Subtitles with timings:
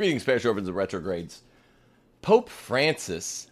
[0.00, 1.42] Greetings, parish orphans and retrogrades.
[2.22, 3.48] Pope Francis,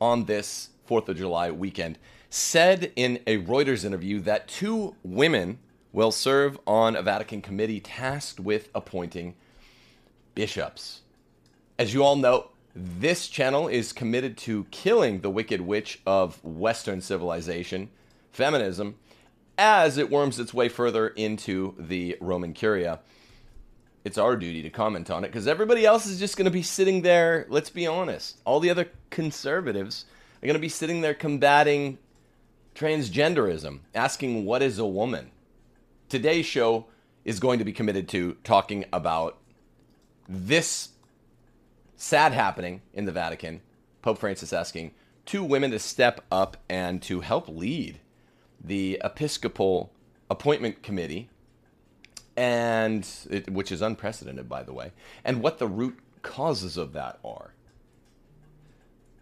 [0.00, 1.98] on this 4th of July weekend,
[2.30, 5.58] said in a Reuters interview that two women
[5.92, 9.34] will serve on a Vatican committee tasked with appointing
[10.34, 11.02] bishops.
[11.78, 17.02] As you all know, this channel is committed to killing the wicked witch of Western
[17.02, 17.90] civilization,
[18.32, 18.94] feminism,
[19.58, 23.00] as it worms its way further into the Roman Curia.
[24.04, 26.62] It's our duty to comment on it because everybody else is just going to be
[26.62, 27.46] sitting there.
[27.48, 28.38] Let's be honest.
[28.44, 30.06] All the other conservatives
[30.42, 31.98] are going to be sitting there combating
[32.74, 35.30] transgenderism, asking what is a woman.
[36.08, 36.86] Today's show
[37.24, 39.36] is going to be committed to talking about
[40.28, 40.90] this
[41.96, 43.60] sad happening in the Vatican.
[44.00, 44.92] Pope Francis asking
[45.26, 48.00] two women to step up and to help lead
[48.62, 49.92] the Episcopal
[50.30, 51.28] Appointment Committee,
[52.40, 54.92] and it, which is unprecedented, by the way,
[55.26, 57.52] and what the root causes of that are.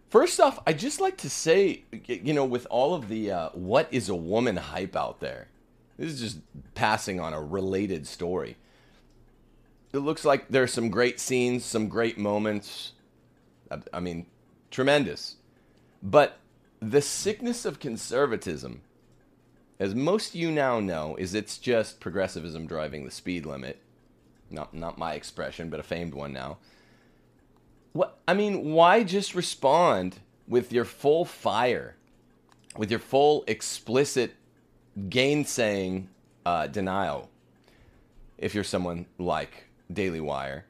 [0.09, 3.89] First off, I just like to say, you know, with all of the uh, what
[3.91, 5.49] is a woman hype out there,
[5.99, 6.39] this is just
[6.77, 8.57] passing on a related story.
[9.93, 12.93] It looks like there's some great scenes, some great moments.
[13.93, 14.27] I mean,
[14.71, 15.35] tremendous.
[16.05, 16.39] But
[16.79, 18.83] the sickness of conservatism,
[19.81, 23.79] as most of you now know, is it's just progressivism driving the speed limit.
[24.51, 26.59] Not not my expression, but a famed one now.
[27.93, 31.97] What I mean, why just respond with your full fire,
[32.77, 34.35] with your full explicit
[35.09, 36.09] gainsaying
[36.47, 37.31] uh, denial?
[38.39, 40.65] If you're someone like Daily Wire,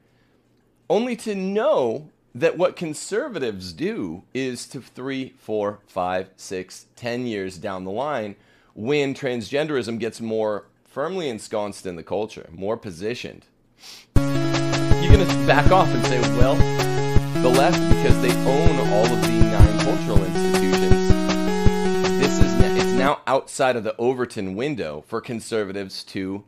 [0.91, 7.59] only to know that what conservatives do is to three, four, five, six, ten years
[7.59, 8.37] down the line,
[8.79, 13.45] when transgenderism gets more firmly ensconced in the culture, more positioned,
[14.15, 16.55] you're going to back off and say, well,
[17.43, 21.09] the left, because they own all of the nine cultural institutions,
[22.21, 26.45] this is it's now outside of the Overton window for conservatives to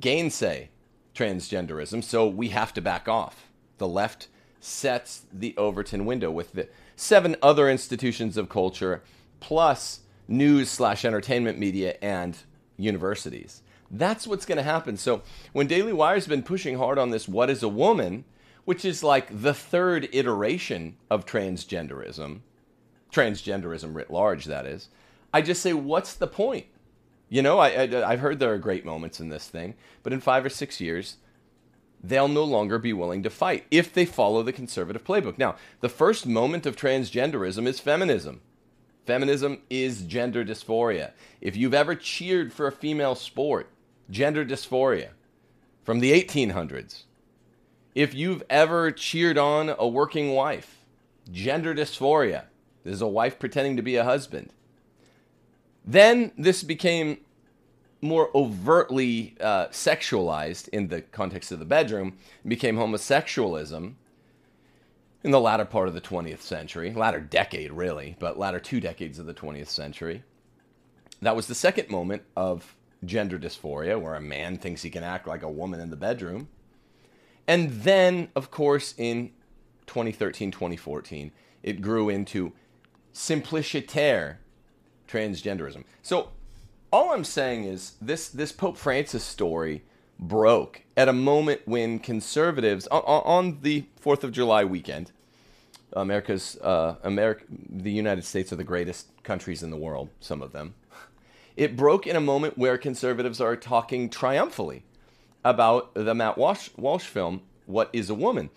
[0.00, 0.70] gainsay
[1.14, 3.46] transgenderism, so we have to back off.
[3.76, 4.26] The left
[4.58, 9.04] sets the Overton window with the seven other institutions of culture,
[9.38, 12.36] plus news slash entertainment media and
[12.76, 13.62] universities.
[13.90, 14.96] That's what's going to happen.
[14.96, 15.22] So
[15.52, 18.24] when Daily Wire's been pushing hard on this, what is a woman?
[18.68, 22.40] which is like the third iteration of transgenderism,
[23.10, 24.90] transgenderism writ large, that is.
[25.32, 26.66] I just say, what's the point?
[27.30, 29.72] You know, I, I, have heard there are great moments in this thing,
[30.02, 31.16] but in five or six years,
[32.04, 35.38] they'll no longer be willing to fight if they follow the conservative playbook.
[35.38, 38.42] Now, the first moment of transgenderism is feminism.
[39.08, 41.12] Feminism is gender dysphoria.
[41.40, 43.70] If you've ever cheered for a female sport,
[44.10, 45.12] gender dysphoria
[45.82, 47.04] from the 1800s,
[47.94, 50.84] if you've ever cheered on a working wife,
[51.32, 52.44] gender dysphoria,
[52.84, 54.50] this is a wife pretending to be a husband.
[55.86, 57.16] Then this became
[58.02, 63.94] more overtly uh, sexualized in the context of the bedroom, became homosexualism
[65.24, 69.18] in the latter part of the 20th century, latter decade really, but latter two decades
[69.18, 70.22] of the 20th century.
[71.20, 75.26] That was the second moment of gender dysphoria, where a man thinks he can act
[75.26, 76.48] like a woman in the bedroom.
[77.46, 79.30] And then, of course, in
[79.86, 82.52] 2013, 2014, it grew into
[83.12, 84.38] simpliciter
[85.08, 85.84] transgenderism.
[86.02, 86.30] So,
[86.92, 89.82] all I'm saying is this this Pope Francis story
[90.18, 95.12] broke at a moment when conservatives on, the 4th of July weekend,
[95.92, 100.52] America's uh, America, the United States are the greatest countries in the world, some of
[100.52, 100.74] them.
[101.56, 104.84] It broke in a moment where conservatives are talking triumphantly
[105.44, 108.50] about the Matt Walsh, Walsh film, What is a Woman?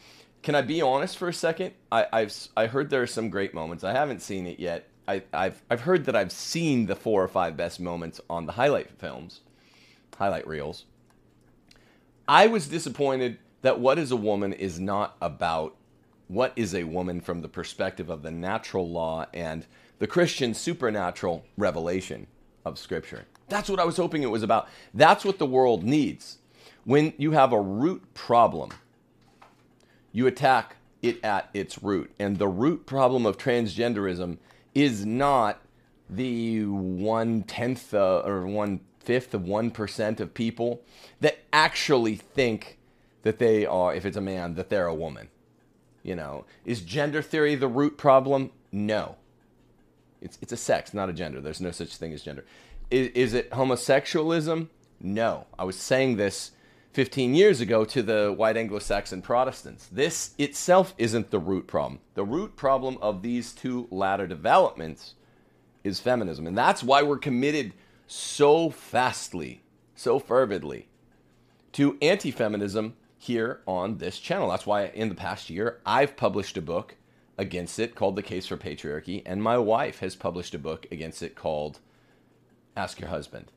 [0.44, 1.74] Can I be honest for a second?
[1.92, 3.84] I, I've I heard there are some great moments.
[3.84, 4.88] I haven't seen it yet.
[5.08, 8.54] I, have I've heard that I've seen the four or five best moments on the
[8.54, 9.42] highlight films,
[10.18, 10.86] highlight reels.
[12.32, 15.76] I was disappointed that What is a Woman is not about
[16.30, 19.66] what is a woman from the perspective of the natural law and
[20.00, 22.28] the Christian supernatural revelation
[22.64, 23.26] of Scripture.
[23.50, 24.70] That's what I was hoping it was about.
[24.94, 26.38] That's what the world needs.
[26.86, 28.70] When you have a root problem,
[30.14, 32.14] you attack it at its root.
[32.18, 34.38] And the root problem of transgenderism
[34.74, 35.60] is not
[36.10, 40.82] the one tenth uh, or one fifth of one percent of people
[41.20, 42.78] that actually think
[43.24, 45.30] that they are, if it's a man, that they're a woman.
[46.04, 48.52] You know, is gender theory the root problem?
[48.72, 49.18] No.
[50.22, 51.42] It's, it's a sex, not a gender.
[51.42, 52.46] There's no such thing as gender.
[52.90, 54.68] Is, is it homosexualism?
[55.00, 55.46] No.
[55.58, 56.52] I was saying this
[56.94, 59.88] 15 years ago to the white Anglo Saxon Protestants.
[59.88, 62.00] This itself isn't the root problem.
[62.16, 65.16] The root problem of these two latter developments
[65.84, 66.48] is feminism.
[66.48, 67.74] And that's why we're committed
[68.12, 69.64] so fastly,
[69.96, 70.88] so fervidly
[71.72, 74.50] to anti feminism here on this channel.
[74.50, 76.98] That's why in the past year I've published a book
[77.38, 81.24] against it called The Case for Patriarchy, and my wife has published a book against
[81.24, 81.80] it called
[82.76, 83.50] Ask Your Husband.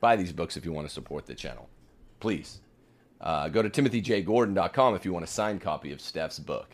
[0.00, 1.68] Buy these books if you want to support the channel.
[2.18, 2.60] Please.
[3.20, 6.70] Uh, go to timothyjgordon.com if you want a signed copy of Steph's book.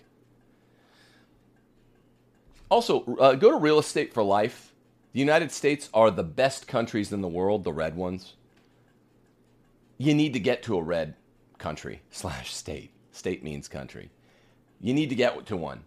[2.70, 4.72] Also, uh, go to Real Estate for Life.
[5.16, 8.34] The United States are the best countries in the world, the red ones.
[9.96, 11.14] You need to get to a red
[11.56, 12.90] country slash state.
[13.12, 14.10] State means country.
[14.78, 15.84] You need to get to one.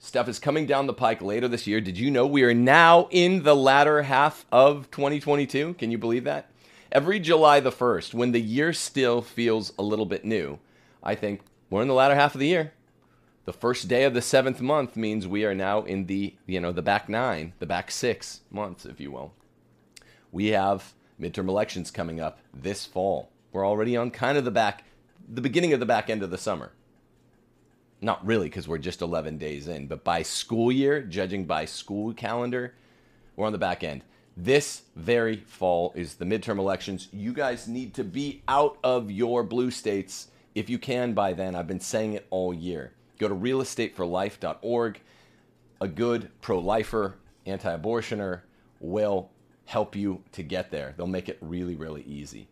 [0.00, 1.80] Stuff is coming down the pike later this year.
[1.80, 5.74] Did you know we are now in the latter half of 2022?
[5.74, 6.50] Can you believe that?
[6.90, 10.58] Every July the 1st, when the year still feels a little bit new,
[11.04, 12.72] I think we're in the latter half of the year.
[13.46, 16.72] The first day of the seventh month means we are now in the, you know,
[16.72, 19.34] the back nine, the back six months, if you will.
[20.32, 23.30] We have midterm elections coming up this fall.
[23.52, 24.82] We're already on kind of the back,
[25.32, 26.72] the beginning of the back end of the summer.
[28.00, 32.12] Not really, because we're just 11 days in, but by school year, judging by school
[32.14, 32.74] calendar,
[33.36, 34.02] we're on the back end.
[34.36, 37.06] This very fall is the midterm elections.
[37.12, 40.26] You guys need to be out of your blue states
[40.56, 41.54] if you can by then.
[41.54, 42.90] I've been saying it all year.
[43.18, 45.00] Go to realestateforlife.org.
[45.80, 48.42] A good pro lifer, anti abortioner
[48.80, 49.30] will
[49.66, 50.94] help you to get there.
[50.96, 52.48] They'll make it really, really easy.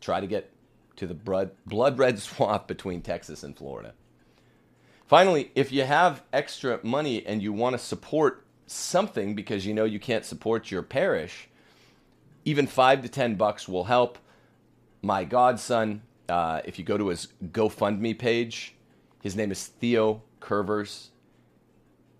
[0.00, 0.50] Try to get
[0.96, 3.94] to the blood, red swamp between Texas and Florida.
[5.06, 9.84] Finally, if you have extra money and you want to support something because you know
[9.84, 11.48] you can't support your parish,
[12.44, 14.18] even five to ten bucks will help.
[15.02, 18.75] My godson, uh, if you go to his GoFundMe page,
[19.26, 21.08] his name is Theo Curvers.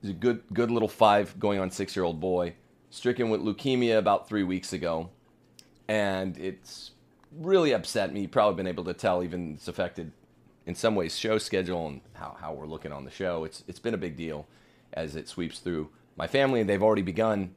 [0.02, 2.54] He's a good, good little five going on six year old boy,
[2.90, 5.10] stricken with leukemia about three weeks ago,
[5.86, 6.90] and it's
[7.30, 8.26] really upset me.
[8.26, 10.10] Probably been able to tell, even it's affected
[10.66, 13.44] in some ways show schedule and how, how we're looking on the show.
[13.44, 14.48] It's it's been a big deal
[14.92, 17.54] as it sweeps through my family, and they've already begun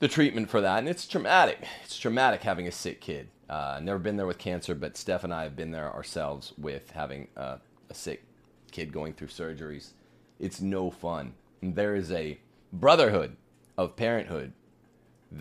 [0.00, 1.60] the treatment for that, and it's traumatic.
[1.82, 3.28] It's traumatic having a sick kid.
[3.48, 6.90] Uh, never been there with cancer, but Steph and I have been there ourselves with
[6.90, 7.60] having a
[7.94, 8.24] sick
[8.70, 9.90] kid going through surgeries.
[10.38, 11.34] It's no fun.
[11.62, 12.38] And there is a
[12.72, 13.36] brotherhood
[13.76, 14.52] of parenthood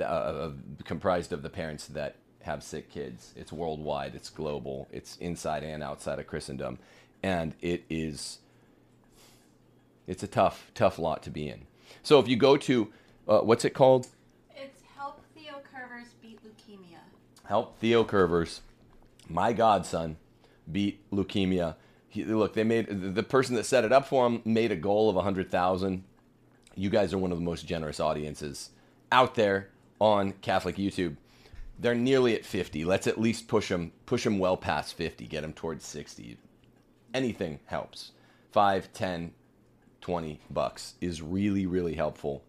[0.03, 0.51] uh,
[0.83, 3.33] comprised of the parents that have sick kids.
[3.35, 6.79] It's worldwide, it's global, it's inside and outside of Christendom,
[7.21, 8.39] and it is
[10.07, 11.67] it's a tough, tough lot to be in.
[12.01, 12.87] So if you go to
[13.27, 14.07] uh, what's it called?
[14.55, 16.99] It's Help Theo Curvers Beat Leukemia.
[17.43, 18.61] Help Theo Curvers,
[19.27, 20.17] my godson,
[20.71, 21.75] beat leukemia.
[22.25, 25.15] Look, they made the person that set it up for him made a goal of
[25.15, 26.03] a hundred thousand.
[26.75, 28.69] You guys are one of the most generous audiences
[29.11, 29.69] out there
[29.99, 31.17] on Catholic YouTube.
[31.79, 32.85] They're nearly at 50.
[32.85, 35.25] Let's at least push them push them well past 50.
[35.27, 36.37] Get them towards 60.
[37.13, 38.11] Anything helps.
[38.51, 39.33] 5, 10,
[40.01, 42.43] 20 bucks is really, really helpful.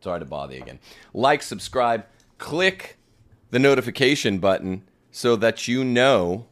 [0.00, 0.78] Sorry to bother you again.
[1.14, 2.04] Like, subscribe,
[2.38, 2.98] click
[3.50, 6.46] the notification button so that you know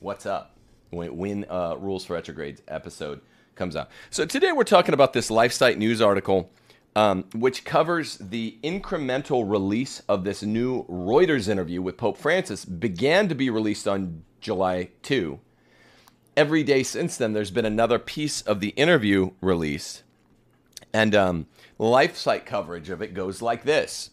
[0.00, 0.51] what's up
[0.92, 3.20] when, when uh, Rules for Retrogrades episode
[3.54, 3.90] comes out.
[4.10, 6.50] So today we're talking about this LifeSite news article,
[6.94, 13.28] um, which covers the incremental release of this new Reuters interview with Pope Francis, began
[13.28, 15.40] to be released on July 2
[16.36, 20.02] every day since then, there's been another piece of the interview released.
[20.92, 21.46] And um,
[21.78, 24.10] LifeSite coverage of it goes like this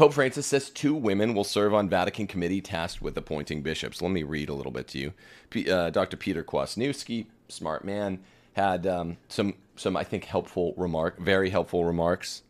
[0.00, 4.00] Pope Francis says two women will serve on Vatican committee tasked with appointing bishops.
[4.00, 5.12] Let me read a little bit to you.
[5.50, 6.16] P- uh, Dr.
[6.16, 8.20] Peter Kwasniewski, smart man,
[8.54, 12.44] had um, some, some, I think, helpful remark, very helpful remarks.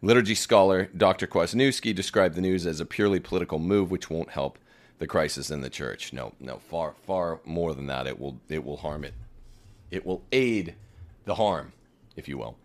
[0.00, 1.26] Liturgy scholar Dr.
[1.26, 4.56] Kwasniewski described the news as a purely political move, which won't help
[5.00, 6.12] the crisis in the church.
[6.12, 8.06] No, no, far, far more than that.
[8.06, 9.14] It will, it will harm it.
[9.90, 10.76] It will aid
[11.24, 11.72] the harm,
[12.14, 12.56] if you will.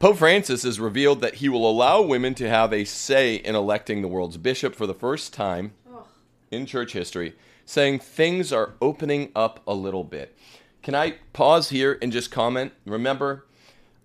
[0.00, 4.00] Pope Francis has revealed that he will allow women to have a say in electing
[4.00, 6.06] the world's bishop for the first time Ugh.
[6.50, 10.34] in church history, saying things are opening up a little bit.
[10.82, 12.72] Can I pause here and just comment?
[12.86, 13.46] Remember,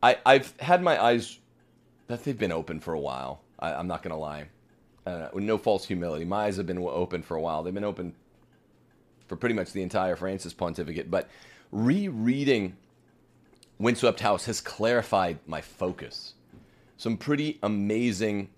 [0.04, 1.40] I, I've had my eyes
[2.08, 3.42] that they've been open for a while.
[3.58, 4.50] I, I'm not going to lie
[5.06, 6.26] uh, no false humility.
[6.26, 7.64] My eyes have been open for a while.
[7.64, 8.14] They've been open
[9.28, 11.10] for pretty much the entire Francis pontificate.
[11.10, 11.30] But
[11.72, 12.76] rereading
[13.78, 16.34] Windswept House has clarified my focus.
[16.98, 18.50] Some pretty amazing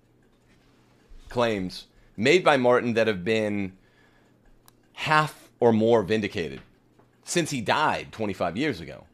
[1.28, 3.76] claims made by Martin that have been
[4.92, 6.60] half or more vindicated
[7.24, 9.04] since he died 25 years ago.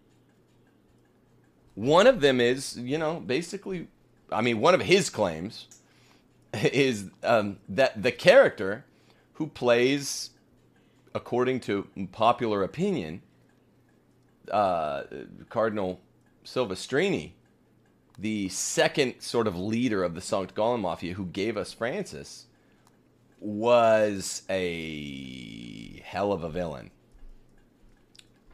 [1.75, 3.89] One of them is, you know, basically,
[4.31, 5.67] I mean, one of his claims
[6.53, 8.85] is um, that the character
[9.35, 10.31] who plays,
[11.15, 13.23] according to popular opinion,
[14.51, 15.05] uh,
[15.49, 16.01] Cardinal
[16.45, 17.33] Silvestrini,
[18.19, 22.47] the second sort of leader of the Sankt Gallen Mafia who gave us Francis,
[23.41, 26.91] was a hell of a villain.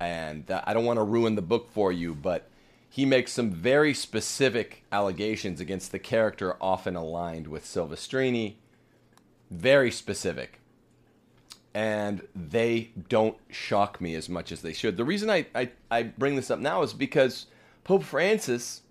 [0.01, 2.49] And I don't want to ruin the book for you, but
[2.89, 8.55] he makes some very specific allegations against the character often aligned with Silvestrini.
[9.51, 10.60] Very specific.
[11.73, 14.97] And they don't shock me as much as they should.
[14.97, 17.47] The reason I, I, I bring this up now is because
[17.85, 18.83] Pope Francis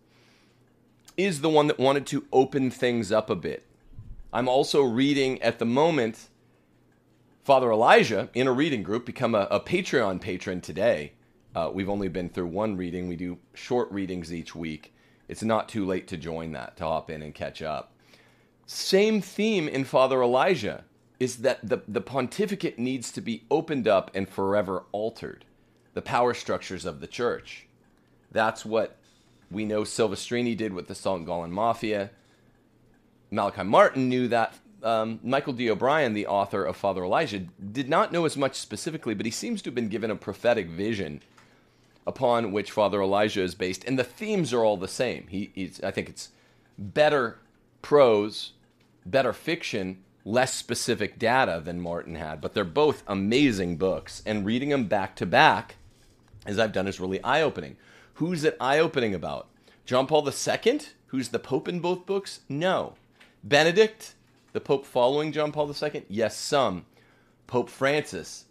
[1.17, 3.65] is the one that wanted to open things up a bit.
[4.31, 6.29] I'm also reading at the moment
[7.49, 11.13] Father Elijah in a reading group, become a, a Patreon patron today.
[11.55, 13.07] Uh, we've only been through one reading.
[13.07, 14.93] We do short readings each week.
[15.27, 17.93] It's not too late to join that, to hop in and catch up.
[18.67, 20.83] Same theme in Father Elijah
[21.19, 25.45] is that the, the pontificate needs to be opened up and forever altered,
[25.93, 27.67] the power structures of the church.
[28.31, 28.97] That's what
[29.51, 31.25] we know Silvestrini did with the St.
[31.25, 32.11] Gallen Mafia.
[33.31, 34.55] Malachi Martin knew that.
[34.81, 35.69] Um, Michael D.
[35.69, 39.61] O'Brien, the author of Father Elijah, did not know as much specifically, but he seems
[39.61, 41.21] to have been given a prophetic vision
[42.07, 45.27] upon which Father Elijah is based, and the themes are all the same.
[45.27, 46.29] He, I think it's
[46.77, 47.39] better
[47.81, 48.53] prose,
[49.05, 54.69] better fiction, less specific data than Martin had, but they're both amazing books, and reading
[54.69, 55.75] them back to back,
[56.45, 57.77] as I've done, is really eye opening.
[58.15, 59.47] Who's it eye opening about?
[59.85, 62.41] John Paul II, who's the Pope in both books?
[62.49, 62.95] No.
[63.43, 64.13] Benedict,
[64.53, 66.03] the Pope following John Paul II?
[66.09, 66.85] Yes, some.
[67.47, 68.45] Pope Francis,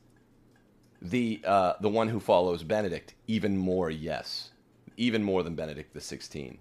[1.01, 3.91] the uh, the one who follows Benedict, even more.
[3.91, 4.51] Yes,
[4.97, 6.59] even more than Benedict the.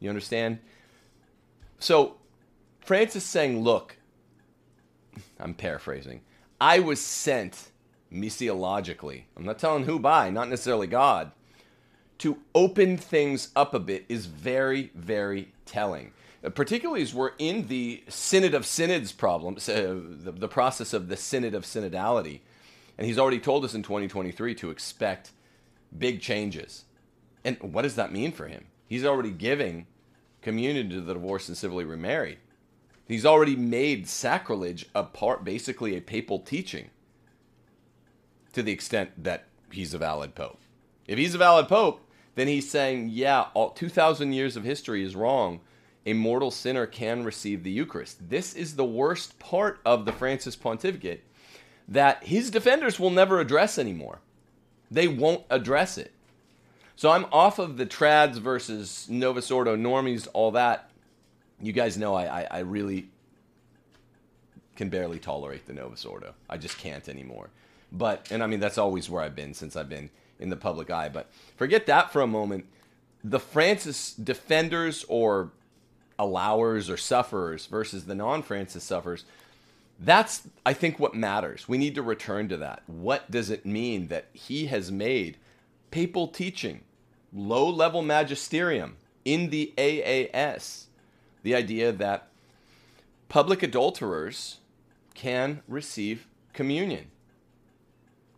[0.00, 0.58] You understand?
[1.78, 2.16] So
[2.80, 3.97] Francis saying, "Look,
[5.38, 6.20] I'm paraphrasing.
[6.60, 7.70] I was sent
[8.12, 9.22] missiologically.
[9.36, 11.32] I'm not telling who by, not necessarily God."
[12.18, 16.12] To open things up a bit is very, very telling
[16.54, 21.16] particularly as we're in the Synod of Synods problem, uh, the, the process of the
[21.16, 22.40] Synod of Synodality.
[22.96, 25.30] And he's already told us in 2023 to expect
[25.96, 26.84] big changes.
[27.44, 28.66] And what does that mean for him?
[28.86, 29.86] He's already giving
[30.42, 32.38] communion to the divorced and civilly remarried.
[33.08, 36.90] He's already made sacrilege a part, basically a papal teaching,
[38.52, 40.60] to the extent that he's a valid pope.
[41.06, 45.16] If he's a valid pope, then he's saying, yeah, all 2,000 years of history is
[45.16, 45.60] wrong
[46.08, 48.30] a mortal sinner can receive the Eucharist.
[48.30, 51.22] This is the worst part of the Francis pontificate
[51.86, 54.20] that his defenders will never address anymore.
[54.90, 56.12] They won't address it.
[56.96, 60.87] So I'm off of the trads versus Novus Ordo normies, all that.
[61.60, 63.08] You guys know I, I, I really
[64.76, 66.34] can barely tolerate the Novus Ordo.
[66.48, 67.50] I just can't anymore.
[67.90, 70.90] But, and I mean, that's always where I've been since I've been in the public
[70.90, 71.08] eye.
[71.08, 72.66] But forget that for a moment.
[73.24, 75.50] The Francis defenders or
[76.18, 79.24] allowers or sufferers versus the non Francis sufferers.
[79.98, 81.68] That's, I think, what matters.
[81.68, 82.82] We need to return to that.
[82.86, 85.38] What does it mean that he has made
[85.90, 86.82] papal teaching,
[87.32, 90.84] low level magisterium in the AAS?
[91.48, 92.28] The idea that
[93.30, 94.58] public adulterers
[95.14, 97.06] can receive communion.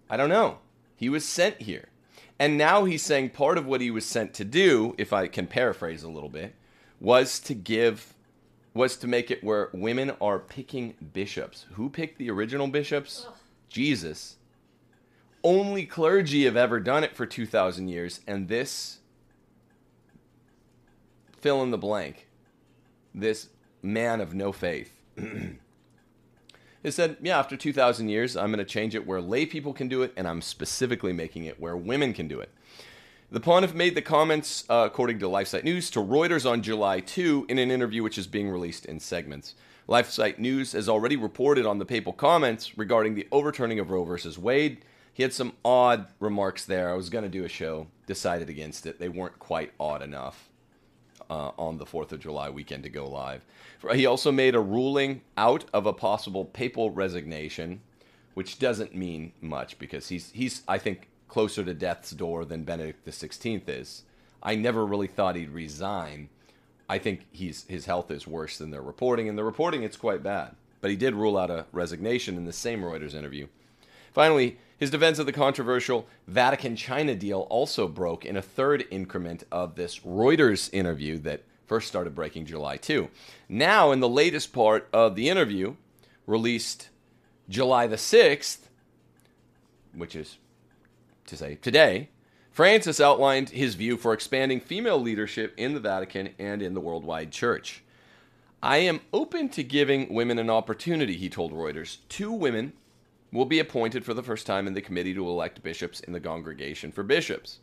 [0.09, 0.59] I don't know.
[0.95, 1.89] He was sent here.
[2.39, 5.49] And now he's saying part of what he was sent to do, if I can
[5.49, 6.55] paraphrase a little bit,
[7.01, 8.15] was to give
[8.75, 11.67] was to make it where women are picking bishops.
[11.73, 13.27] Who picked the original bishops?
[13.27, 13.35] Ugh.
[13.69, 14.37] Jesus.
[15.43, 19.01] Only clergy have ever done it for 2,000 years, and this
[21.41, 22.29] fill in the blank,
[23.15, 23.49] this
[23.83, 29.07] man of no faith, he said, Yeah, after 2,000 years, I'm going to change it
[29.07, 32.41] where lay people can do it, and I'm specifically making it where women can do
[32.41, 32.51] it.
[33.33, 37.47] The Pontiff made the comments, uh, according to LifeSite News, to Reuters on July 2
[37.49, 39.55] in an interview which is being released in segments.
[39.89, 44.37] LifeSite News has already reported on the papal comments regarding the overturning of Roe versus
[44.37, 44.85] Wade.
[45.13, 46.91] He had some odd remarks there.
[46.91, 48.99] I was going to do a show, decided against it.
[48.99, 50.50] They weren't quite odd enough
[51.31, 53.47] uh, on the 4th of July weekend to go live.
[53.95, 57.81] He also made a ruling out of a possible papal resignation,
[58.35, 63.07] which doesn't mean much because he's, he's I think, closer to death's door than Benedict
[63.07, 64.03] XVI is.
[64.43, 66.29] I never really thought he'd resign.
[66.89, 69.29] I think he's his health is worse than they're reporting.
[69.29, 70.57] In the reporting, it's quite bad.
[70.81, 73.47] But he did rule out a resignation in the same Reuters interview.
[74.13, 79.45] Finally, his defense of the controversial Vatican China deal also broke in a third increment
[79.53, 83.11] of this Reuters interview that first started breaking July 2.
[83.47, 85.77] Now, in the latest part of the interview,
[86.27, 86.89] released
[87.51, 88.61] July the 6th,
[89.93, 90.39] which is
[91.27, 92.09] to say today,
[92.51, 97.33] Francis outlined his view for expanding female leadership in the Vatican and in the worldwide
[97.33, 97.83] church.
[98.63, 101.99] I am open to giving women an opportunity, he told Reuters.
[102.09, 102.73] Two women
[103.33, 106.21] will be appointed for the first time in the committee to elect bishops in the
[106.21, 107.61] Congregation for Bishops.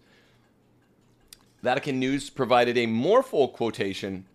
[1.62, 4.26] Vatican News provided a more full quotation,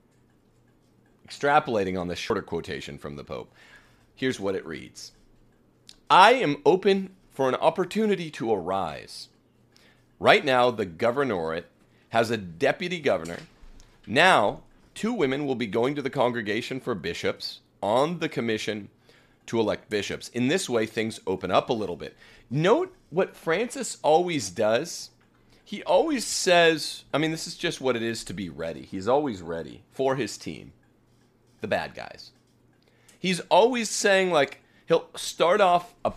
[1.26, 3.52] extrapolating on the shorter quotation from the Pope.
[4.14, 5.12] Here's what it reads
[6.10, 9.28] I am open for an opportunity to arise.
[10.20, 11.64] Right now, the governorate
[12.10, 13.38] has a deputy governor.
[14.06, 14.62] Now,
[14.94, 18.90] two women will be going to the Congregation for Bishops on the commission
[19.46, 20.28] to elect bishops.
[20.28, 22.16] In this way, things open up a little bit.
[22.50, 25.10] Note what Francis always does.
[25.64, 28.82] He always says, I mean, this is just what it is to be ready.
[28.82, 30.72] He's always ready for his team,
[31.60, 32.32] the bad guys.
[33.18, 36.12] He's always saying, like, he'll start off a,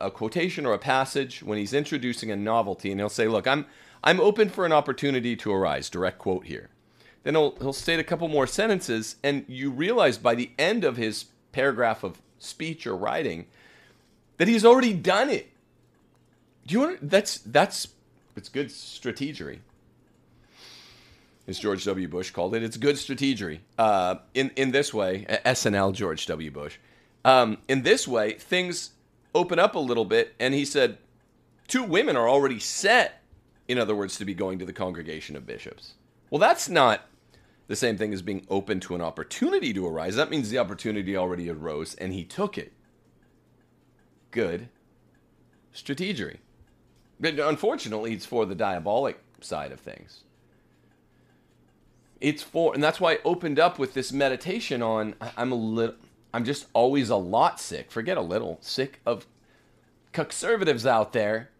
[0.00, 3.66] a, quotation or a passage when he's introducing a novelty, and he'll say, Look, I'm,
[4.04, 5.90] I'm open for an opportunity to arise.
[5.90, 6.68] Direct quote here.
[7.22, 10.96] Then he'll, he'll state a couple more sentences, and you realize by the end of
[10.96, 13.46] his paragraph of speech or writing
[14.38, 15.48] that he's already done it.
[16.66, 17.88] Do you want that's that's
[18.36, 19.60] it's good strategery.
[21.46, 22.08] As George W.
[22.08, 23.60] Bush called it, it's good strategery.
[23.78, 26.50] Uh, in in this way, SNL George W.
[26.50, 26.78] Bush.
[27.24, 28.90] Um, in this way, things
[29.34, 30.98] open up a little bit, and he said,
[31.68, 33.22] two women are already set.
[33.68, 35.94] In other words, to be going to the congregation of bishops.
[36.30, 37.02] Well, that's not
[37.70, 40.16] the same thing as being open to an opportunity to arise.
[40.16, 42.72] That means the opportunity already arose and he took it.
[44.32, 44.68] Good
[45.72, 46.38] strategery.
[47.20, 50.24] But unfortunately, it's for the diabolic side of things.
[52.20, 55.94] It's for, and that's why I opened up with this meditation on I'm a little,
[56.34, 59.28] I'm just always a lot sick, forget a little, sick of
[60.10, 61.50] conservatives out there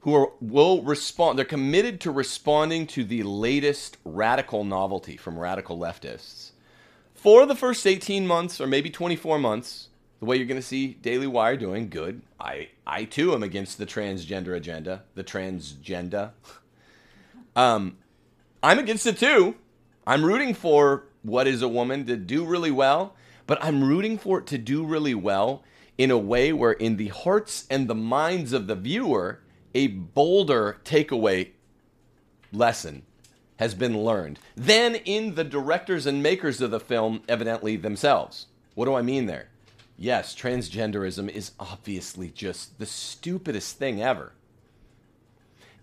[0.00, 1.38] who are, will respond.
[1.38, 6.52] They're committed to responding to the latest radical novelty from radical leftists.
[7.14, 9.88] For the first 18 months or maybe 24 months,
[10.20, 12.22] the way you're going to see Daily Wire doing, good.
[12.38, 16.32] I, I too am against the transgender agenda, the transgender.
[17.56, 17.98] Um,
[18.62, 19.56] I'm against it too.
[20.06, 23.16] I'm rooting for what is a woman to do really well,
[23.48, 25.64] but I'm rooting for it to do really well
[25.96, 29.40] in a way where, in the hearts and the minds of the viewer,
[29.74, 31.50] a bolder takeaway
[32.52, 33.02] lesson
[33.56, 38.46] has been learned than in the directors and makers of the film, evidently themselves.
[38.74, 39.48] What do I mean there?
[39.96, 44.32] Yes, transgenderism is obviously just the stupidest thing ever.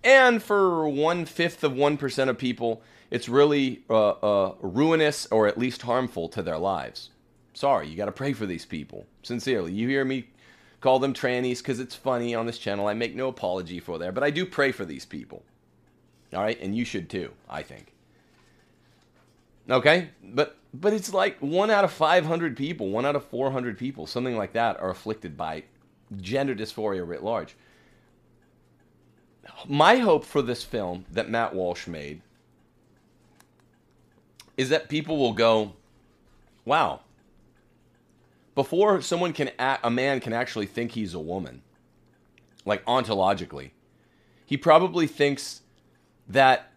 [0.04, 5.58] And for one fifth of 1% of people, it's really uh, uh, ruinous or at
[5.58, 7.10] least harmful to their lives.
[7.54, 9.06] Sorry, you got to pray for these people.
[9.24, 9.74] Sincerely.
[9.74, 10.28] You hear me
[10.86, 12.86] call them trannies because it's funny on this channel.
[12.86, 15.42] I make no apology for that, but I do pray for these people.
[16.32, 17.92] All right, and you should too, I think.
[19.68, 24.06] Okay, but but it's like one out of 500 people, one out of 400 people,
[24.06, 25.64] something like that, are afflicted by
[26.18, 27.56] gender dysphoria writ large.
[29.68, 32.22] My hope for this film that Matt Walsh made
[34.56, 35.74] is that people will go,
[36.64, 37.00] "Wow,
[38.56, 41.62] before someone can a man can actually think he's a woman
[42.66, 43.72] like ontologically
[44.46, 45.62] he probably thinks
[46.28, 46.72] that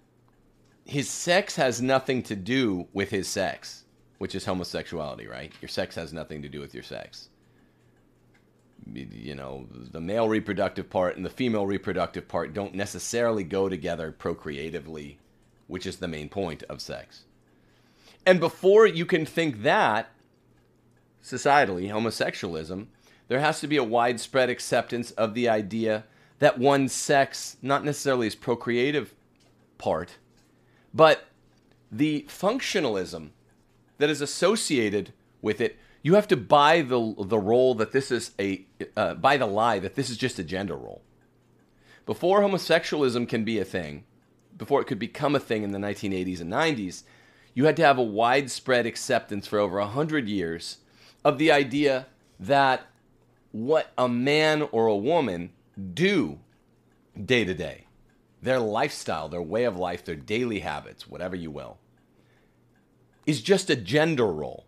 [0.84, 3.84] his sex has nothing to do with his sex
[4.18, 5.52] which is homosexuality right?
[5.62, 7.28] Your sex has nothing to do with your sex.
[8.90, 14.12] You know the male reproductive part and the female reproductive part don't necessarily go together
[14.12, 15.18] procreatively
[15.66, 17.24] which is the main point of sex.
[18.24, 20.10] And before you can think that
[21.22, 22.86] societally, homosexualism,
[23.28, 26.04] there has to be a widespread acceptance of the idea
[26.38, 29.14] that one's sex, not necessarily its procreative
[29.76, 30.16] part,
[30.94, 31.24] but
[31.90, 33.30] the functionalism
[33.98, 35.76] that is associated with it.
[36.02, 38.64] You have to buy the the role that this is a
[38.96, 41.02] uh, buy the lie that this is just a gender role.
[42.06, 44.04] Before homosexualism can be a thing,
[44.56, 47.02] before it could become a thing in the 1980s and 90s,
[47.52, 50.78] you had to have a widespread acceptance for over 100 years
[51.28, 52.06] of the idea
[52.40, 52.86] that
[53.52, 55.50] what a man or a woman
[55.92, 56.38] do
[57.22, 57.84] day to day,
[58.40, 61.78] their lifestyle, their way of life, their daily habits, whatever you will,
[63.26, 64.64] is just a gender role.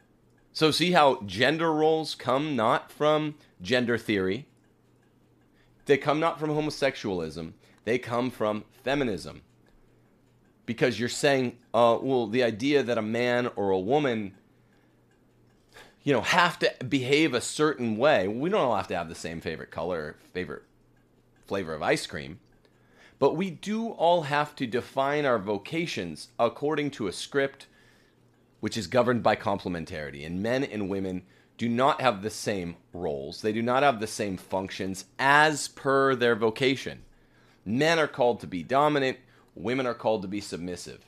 [0.53, 4.47] So, see how gender roles come not from gender theory,
[5.87, 9.43] They come not from homosexualism, they come from feminism.
[10.67, 14.35] Because you're saying, uh, well, the idea that a man or a woman,
[16.03, 18.27] you know, have to behave a certain way.
[18.27, 20.63] We don't all have to have the same favorite color, favorite
[21.47, 22.41] flavor of ice cream.
[23.19, 27.67] But we do all have to define our vocations according to a script
[28.61, 30.25] which is governed by complementarity.
[30.25, 31.23] And men and women
[31.59, 36.15] do not have the same roles, they do not have the same functions as per
[36.15, 37.03] their vocation.
[37.67, 39.19] Men are called to be dominant,
[39.55, 41.05] women are called to be submissive.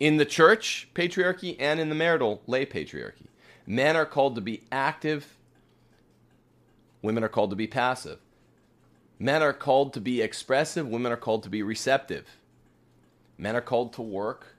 [0.00, 3.28] In the church, patriarchy, and in the marital, lay patriarchy.
[3.66, 5.36] Men are called to be active,
[7.02, 8.18] women are called to be passive.
[9.18, 12.38] Men are called to be expressive, women are called to be receptive.
[13.38, 14.56] Men are called to work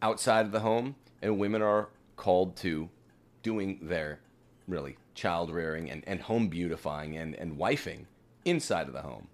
[0.00, 2.88] outside of the home, and women are called to
[3.42, 4.20] doing their
[4.66, 8.06] really child rearing and, and home beautifying and, and wifing
[8.44, 9.28] inside of the home.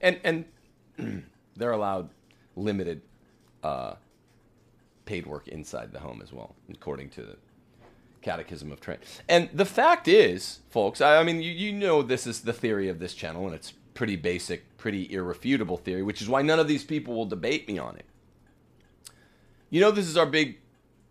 [0.00, 0.44] And and
[1.56, 2.10] they're allowed
[2.56, 3.02] limited
[3.62, 3.94] uh,
[5.04, 7.36] paid work inside the home as well, according to the
[8.24, 9.00] Catechism of Trent.
[9.28, 12.88] And the fact is, folks, I, I mean, you, you know this is the theory
[12.88, 16.66] of this channel, and it's pretty basic, pretty irrefutable theory, which is why none of
[16.66, 18.06] these people will debate me on it.
[19.70, 20.58] You know, this is our big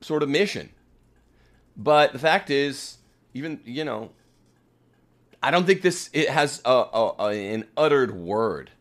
[0.02, 0.72] sort of mission.
[1.78, 2.98] But the fact is,
[3.34, 4.12] even you know,
[5.42, 8.72] I don't think this it has a, a, a, an uttered word,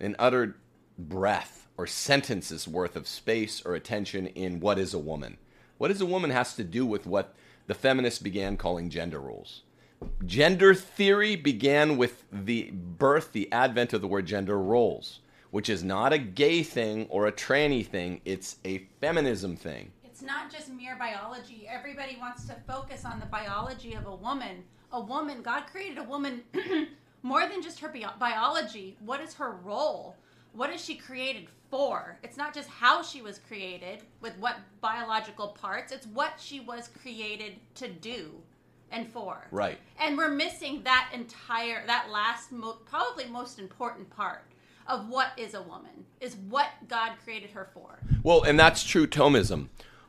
[0.00, 0.54] an uttered
[0.98, 5.38] breath or sentences worth of space or attention in what is a woman.
[5.78, 7.34] What is a woman has to do with what
[7.66, 9.62] the feminists began calling gender roles.
[10.24, 15.82] Gender theory began with the birth, the advent of the word gender roles, which is
[15.82, 20.68] not a gay thing or a tranny thing, it's a feminism thing it's not just
[20.68, 21.68] mere biology.
[21.68, 24.64] Everybody wants to focus on the biology of a woman.
[24.90, 26.42] A woman, God created a woman
[27.22, 28.96] more than just her bi- biology.
[28.98, 30.16] What is her role?
[30.58, 32.18] What is she created for?
[32.24, 36.90] It's not just how she was created with what biological parts, it's what she was
[37.00, 38.32] created to do
[38.90, 39.46] and for.
[39.52, 39.78] Right.
[40.00, 44.46] And we're missing that entire, that last, mo- probably most important part
[44.88, 48.00] of what is a woman, is what God created her for.
[48.24, 49.68] Well, and that's true Thomism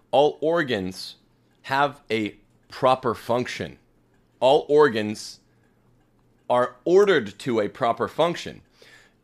[0.09, 1.17] all organs
[1.62, 2.38] have a
[2.69, 3.77] proper function.
[4.39, 5.41] All organs
[6.49, 8.63] are ordered to a proper function.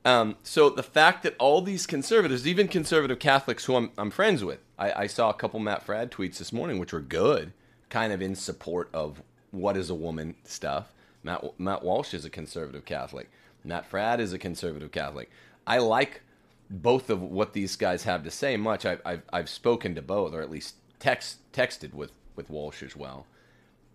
[0.05, 4.43] Um, so the fact that all these conservatives, even conservative Catholics who I'm, I'm friends
[4.43, 7.53] with, I, I, saw a couple Matt Fradd tweets this morning, which were good,
[7.89, 10.93] kind of in support of what is a woman stuff.
[11.23, 13.31] Matt, Matt Walsh is a conservative Catholic.
[13.63, 15.31] Matt Fradd is a conservative Catholic.
[15.65, 16.21] I like
[16.69, 18.85] both of what these guys have to say much.
[18.85, 22.95] I've, I've, I've spoken to both, or at least text, texted with, with Walsh as
[22.95, 23.25] well.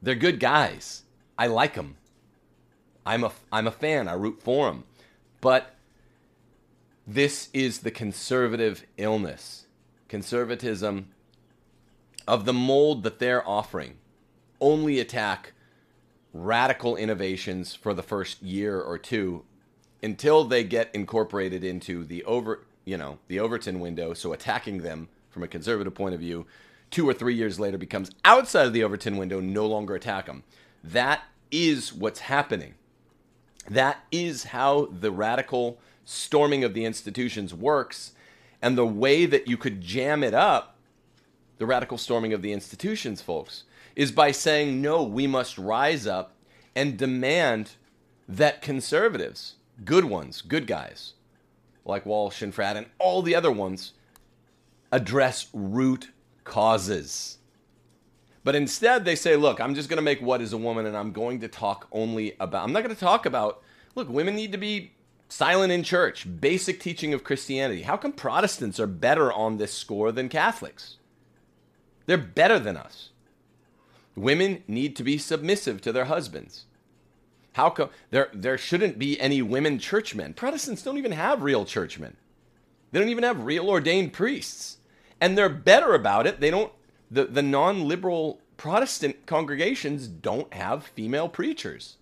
[0.03, 1.05] They're good guys.
[1.38, 1.96] I like them.
[3.07, 4.09] I'm a, I'm a fan.
[4.09, 4.85] I root for them.
[5.40, 5.77] But
[7.14, 9.66] this is the conservative illness.
[10.07, 11.09] Conservatism
[12.29, 13.96] of the mold that they're offering
[14.61, 15.53] only attack
[16.33, 19.42] radical innovations for the first year or two
[20.01, 24.14] until they get incorporated into the over you know the Overton window.
[24.14, 26.46] So attacking them from a conservative point of view,
[26.92, 30.44] two or three years later becomes outside of the Overton window, no longer attack them.
[30.85, 32.75] That is what's happening.
[33.68, 38.13] That is how the radical storming of the institutions works.
[38.63, 40.77] And the way that you could jam it up,
[41.59, 43.65] the radical storming of the institutions, folks,
[43.97, 46.35] is by saying, no, we must rise up
[46.75, 47.73] and demand
[48.29, 51.15] that conservatives, good ones, good guys,
[51.85, 53.93] like Walsh and Fradd and all the other ones,
[54.93, 56.11] address root
[56.45, 57.39] causes.
[58.43, 60.97] But instead, they say, look, I'm just going to make what is a woman and
[60.97, 63.63] I'm going to talk only about, I'm not going to talk about,
[63.95, 64.93] look, women need to be
[65.31, 67.83] silent in church, basic teaching of Christianity.
[67.83, 70.97] How come Protestants are better on this score than Catholics?
[72.07, 73.11] They're better than us.
[74.16, 76.66] Women need to be submissive to their husbands.
[77.55, 80.35] How come there there shouldn't be any women churchmen?
[80.35, 82.16] Protestants don't even have real churchmen.
[82.90, 84.79] They don't even have real ordained priests.
[85.21, 86.40] And they're better about it.
[86.40, 86.73] They don't
[87.11, 91.97] the, the non-liberal Protestant congregations don't have female preachers.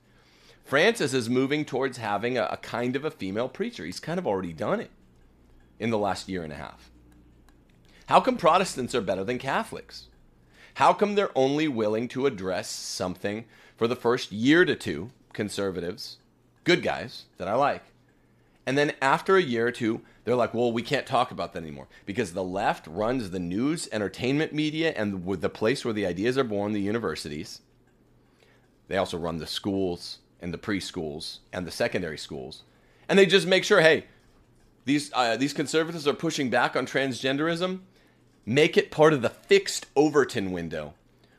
[0.68, 3.86] Francis is moving towards having a, a kind of a female preacher.
[3.86, 4.90] He's kind of already done it
[5.78, 6.90] in the last year and a half.
[8.04, 10.08] How come Protestants are better than Catholics?
[10.74, 13.46] How come they're only willing to address something
[13.78, 16.18] for the first year to two, conservatives,
[16.64, 17.84] good guys that I like,
[18.66, 21.62] and then after a year or two, they're like, well, we can't talk about that
[21.62, 26.36] anymore because the left runs the news, entertainment media, and the place where the ideas
[26.36, 27.62] are born, the universities.
[28.88, 32.62] They also run the schools, and the preschools and the secondary schools,
[33.08, 34.04] and they just make sure, hey,
[34.84, 37.80] these uh, these conservatives are pushing back on transgenderism.
[38.46, 40.94] Make it part of the fixed Overton window,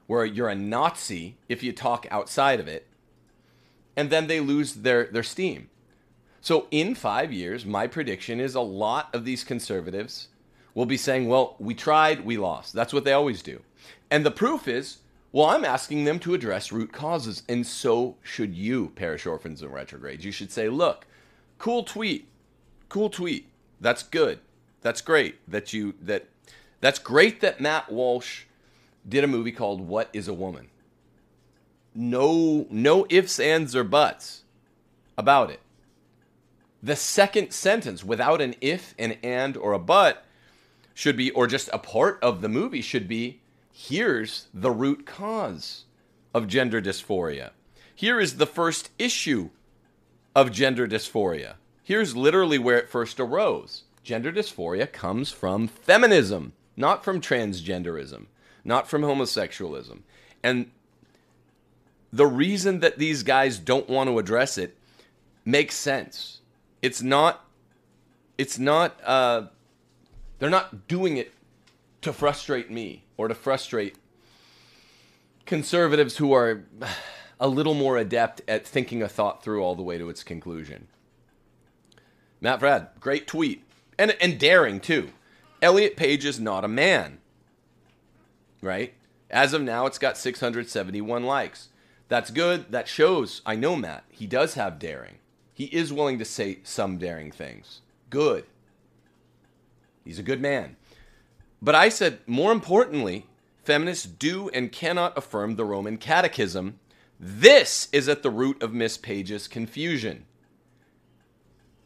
[0.06, 2.86] where you're a Nazi if you talk outside of it,
[3.98, 5.70] and then they lose their their steam.
[6.42, 10.28] So in five years, my prediction is a lot of these conservatives
[10.76, 13.62] will be saying, "Well, we tried, we lost." That's what they always do,
[14.12, 14.98] and the proof is
[15.32, 19.72] well, I'm asking them to address root causes, and so should you, parish orphans and
[19.72, 20.26] retrogrades.
[20.26, 21.06] You should say, look,
[21.60, 22.28] cool tweet,
[22.88, 23.48] cool tweet.
[23.80, 24.40] That's good.
[24.82, 26.28] That's great that you that
[26.82, 28.44] that's great that Matt Walsh
[29.08, 30.70] did a movie called What is a Woman.
[31.94, 34.44] No no ifs, ands, or buts
[35.18, 35.60] about it.
[36.82, 40.26] The second sentence, without an if, an and, or a but,
[40.94, 43.39] should be, or just a part of the movie should be
[43.80, 45.86] here's the root cause
[46.34, 47.52] of gender dysphoria.
[47.96, 49.52] Here is the first issue
[50.36, 51.54] of gender dysphoria.
[51.82, 53.84] Here's literally where it first arose.
[54.04, 58.26] Gender dysphoria comes from feminism, not from transgenderism,
[58.66, 60.02] not from homosexualism.
[60.44, 60.72] And
[62.12, 64.78] the reason that these guys don't want to address it
[65.46, 66.42] makes sense.
[66.82, 67.46] It's not
[68.38, 69.44] it's not uh
[70.38, 71.34] they're not doing it
[72.02, 73.98] to frustrate me or to frustrate
[75.46, 76.64] conservatives who are
[77.40, 80.88] a little more adept at thinking a thought through all the way to its conclusion.
[82.42, 83.64] Matt Fradd, great tweet.
[83.98, 85.10] And, and daring, too.
[85.62, 87.20] Elliot Page is not a man.
[88.62, 88.94] Right?
[89.30, 91.70] As of now, it's got 671 likes.
[92.08, 92.72] That's good.
[92.72, 95.16] That shows, I know Matt, he does have daring.
[95.54, 97.82] He is willing to say some daring things.
[98.10, 98.46] Good.
[100.06, 100.78] He's a good man.
[101.62, 103.26] But I said, more importantly,
[103.64, 106.80] feminists do and cannot affirm the Roman Catechism.
[107.20, 110.26] This is at the root of Miss Page's confusion.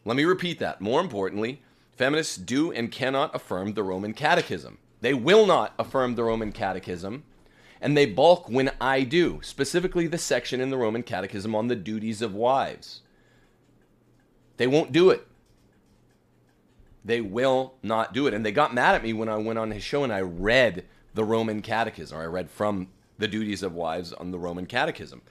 [0.06, 0.82] Let me repeat that.
[0.82, 1.62] More importantly,
[1.96, 4.78] feminists do and cannot affirm the Roman Catechism.
[5.02, 7.24] They will not affirm the Roman Catechism,
[7.82, 11.76] and they balk when I do, specifically the section in the Roman Catechism on the
[11.76, 13.02] duties of wives.
[14.58, 15.28] They won't do it.
[17.06, 18.34] They will not do it.
[18.34, 20.86] And they got mad at me when I went on his show and I read
[21.14, 25.22] the Roman Catechism, or I read from the duties of wives on the Roman Catechism.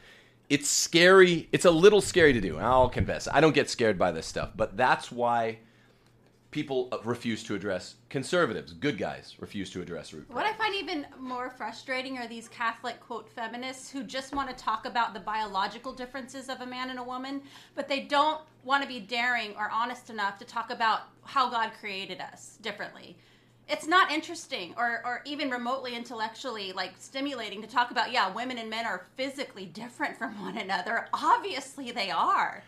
[0.48, 1.48] It's scary.
[1.50, 2.58] It's a little scary to do.
[2.58, 3.26] I'll confess.
[3.26, 5.58] I don't get scared by this stuff, but that's why
[6.52, 10.26] people uh, refuse to address conservatives, good guys refuse to address root.
[10.30, 14.64] What I find even more frustrating are these Catholic quote feminists who just want to
[14.64, 17.42] talk about the biological differences of a man and a woman,
[17.74, 21.72] but they don't want to be daring or honest enough to talk about how God
[21.80, 23.16] created us differently.
[23.68, 28.58] It's not interesting or, or even remotely intellectually like stimulating to talk about, yeah, women
[28.58, 31.08] and men are physically different from one another.
[31.14, 32.62] Obviously they are.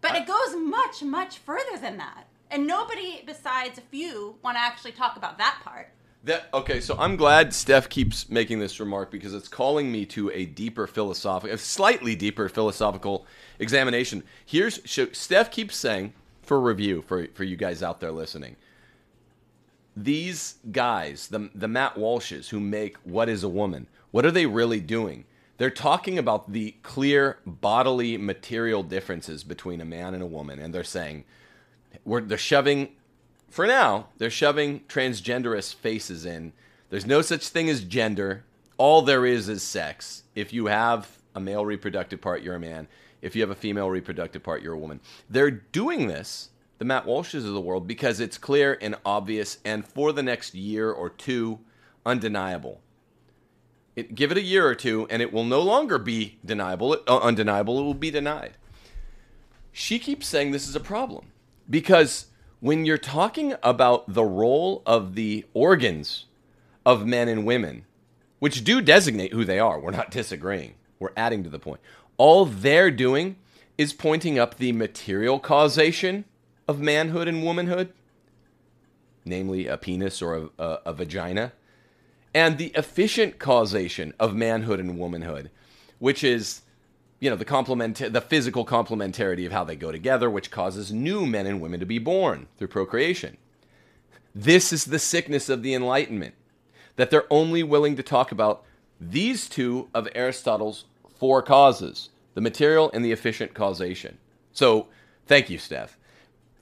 [0.00, 4.60] But it goes much, much further than that and nobody besides a few want to
[4.60, 5.90] actually talk about that part.
[6.24, 10.30] That okay, so I'm glad Steph keeps making this remark because it's calling me to
[10.32, 13.24] a deeper philosophical, a slightly deeper philosophical
[13.58, 14.24] examination.
[14.44, 14.80] Here's
[15.12, 18.56] Steph keeps saying for review for for you guys out there listening.
[19.96, 24.46] These guys, the the Matt Walshes who make What Is a Woman, what are they
[24.46, 25.24] really doing?
[25.58, 30.74] They're talking about the clear bodily material differences between a man and a woman, and
[30.74, 31.24] they're saying
[32.08, 32.88] we're, they're shoving,
[33.50, 36.52] for now, they're shoving transgenderist faces in.
[36.90, 38.44] There's no such thing as gender.
[38.78, 40.22] All there is is sex.
[40.34, 42.88] If you have a male reproductive part, you're a man.
[43.20, 45.00] If you have a female reproductive part, you're a woman.
[45.28, 49.84] They're doing this, the Matt Walshes of the world, because it's clear and obvious, and
[49.84, 51.58] for the next year or two,
[52.06, 52.80] undeniable.
[53.96, 57.18] It, give it a year or two, and it will no longer be deniable, uh,
[57.18, 57.80] undeniable.
[57.80, 58.52] It will be denied.
[59.72, 61.26] She keeps saying this is a problem
[61.68, 62.26] because
[62.60, 66.26] when you're talking about the role of the organs
[66.84, 67.84] of men and women,
[68.38, 71.80] which do designate who they are, we're not disagreeing, we're adding to the point.
[72.16, 73.36] All they're doing
[73.76, 76.24] is pointing up the material causation
[76.66, 77.92] of manhood and womanhood,
[79.24, 81.52] namely a penis or a, a, a vagina,
[82.34, 85.50] and the efficient causation of manhood and womanhood,
[85.98, 86.62] which is
[87.20, 91.26] you know the complement the physical complementarity of how they go together which causes new
[91.26, 93.36] men and women to be born through procreation.
[94.34, 96.34] This is the sickness of the enlightenment
[96.96, 98.64] that they're only willing to talk about
[99.00, 100.84] these two of aristotle's
[101.18, 104.18] four causes the material and the efficient causation.
[104.52, 104.88] So
[105.26, 105.98] thank you steph.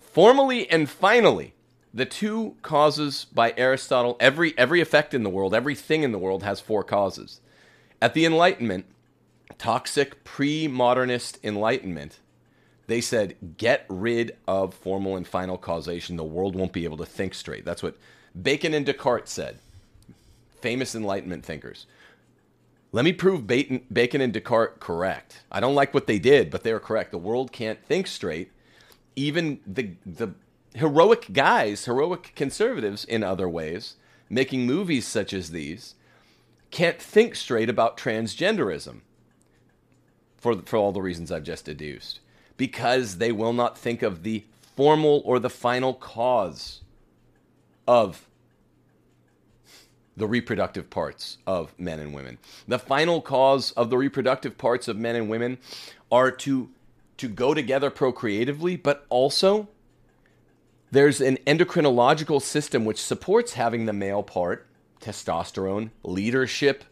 [0.00, 1.54] Formally and finally
[1.92, 6.42] the two causes by aristotle every every effect in the world everything in the world
[6.42, 7.40] has four causes.
[8.00, 8.86] At the enlightenment
[9.58, 12.20] toxic pre modernist enlightenment,
[12.86, 16.16] they said, get rid of formal and final causation.
[16.16, 17.64] The world won't be able to think straight.
[17.64, 17.96] That's what
[18.40, 19.58] Bacon and Descartes said,
[20.60, 21.86] famous Enlightenment thinkers.
[22.92, 25.42] Let me prove Bacon and Descartes correct.
[25.50, 27.10] I don't like what they did, but they were correct.
[27.10, 28.52] The world can't think straight.
[29.16, 30.34] Even the, the
[30.74, 33.96] heroic guys, heroic conservatives in other ways,
[34.30, 35.94] making movies such as these,
[36.70, 39.00] can't think straight about transgenderism
[40.46, 42.20] for, for all the reasons I've just deduced.
[42.56, 44.44] Because they will not think of the
[44.76, 46.82] formal or the final cause
[47.88, 48.28] of
[50.16, 52.38] the reproductive parts of men and women.
[52.68, 55.58] The final cause of the reproductive parts of men and women
[56.12, 56.70] are to
[57.16, 59.68] to go together procreatively, but also
[60.92, 64.66] there's an endocrinological system which supports having the male part,
[65.00, 66.84] testosterone, leadership,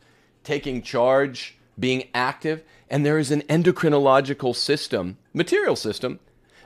[0.43, 6.21] taking charge, being active, and there is an endocrinological system, material system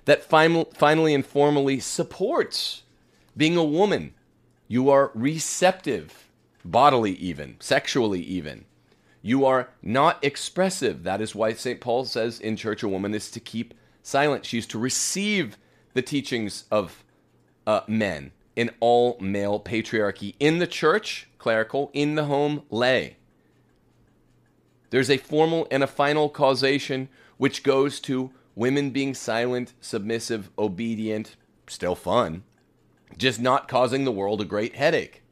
[0.04, 2.82] that fin- finally and formally supports
[3.36, 4.14] being a woman.
[4.66, 6.28] You are receptive,
[6.64, 8.64] bodily even, sexually even.
[9.22, 11.02] You are not expressive.
[11.02, 11.80] That is why St.
[11.80, 14.46] Paul says in Church a woman is to keep silent.
[14.46, 15.58] She's to receive
[15.92, 17.04] the teachings of
[17.66, 23.17] uh, men in all male patriarchy in the church, clerical, in the home, lay.
[24.90, 31.36] There's a formal and a final causation which goes to women being silent, submissive, obedient,
[31.66, 32.42] still fun,
[33.16, 35.22] just not causing the world a great headache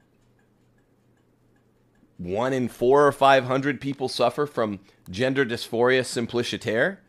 [2.18, 7.00] one in four or five hundred people suffer from gender dysphoria simpliciter.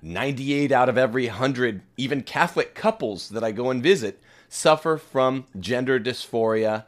[0.00, 5.46] 98 out of every 100, even Catholic couples that I go and visit, suffer from
[5.58, 6.84] gender dysphoria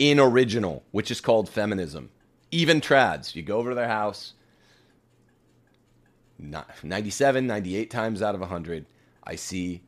[0.00, 2.10] in original, which is called feminism.
[2.54, 4.34] Even trads, you go over to their house,
[6.38, 8.86] 97, 98 times out of 100,
[9.24, 9.82] I see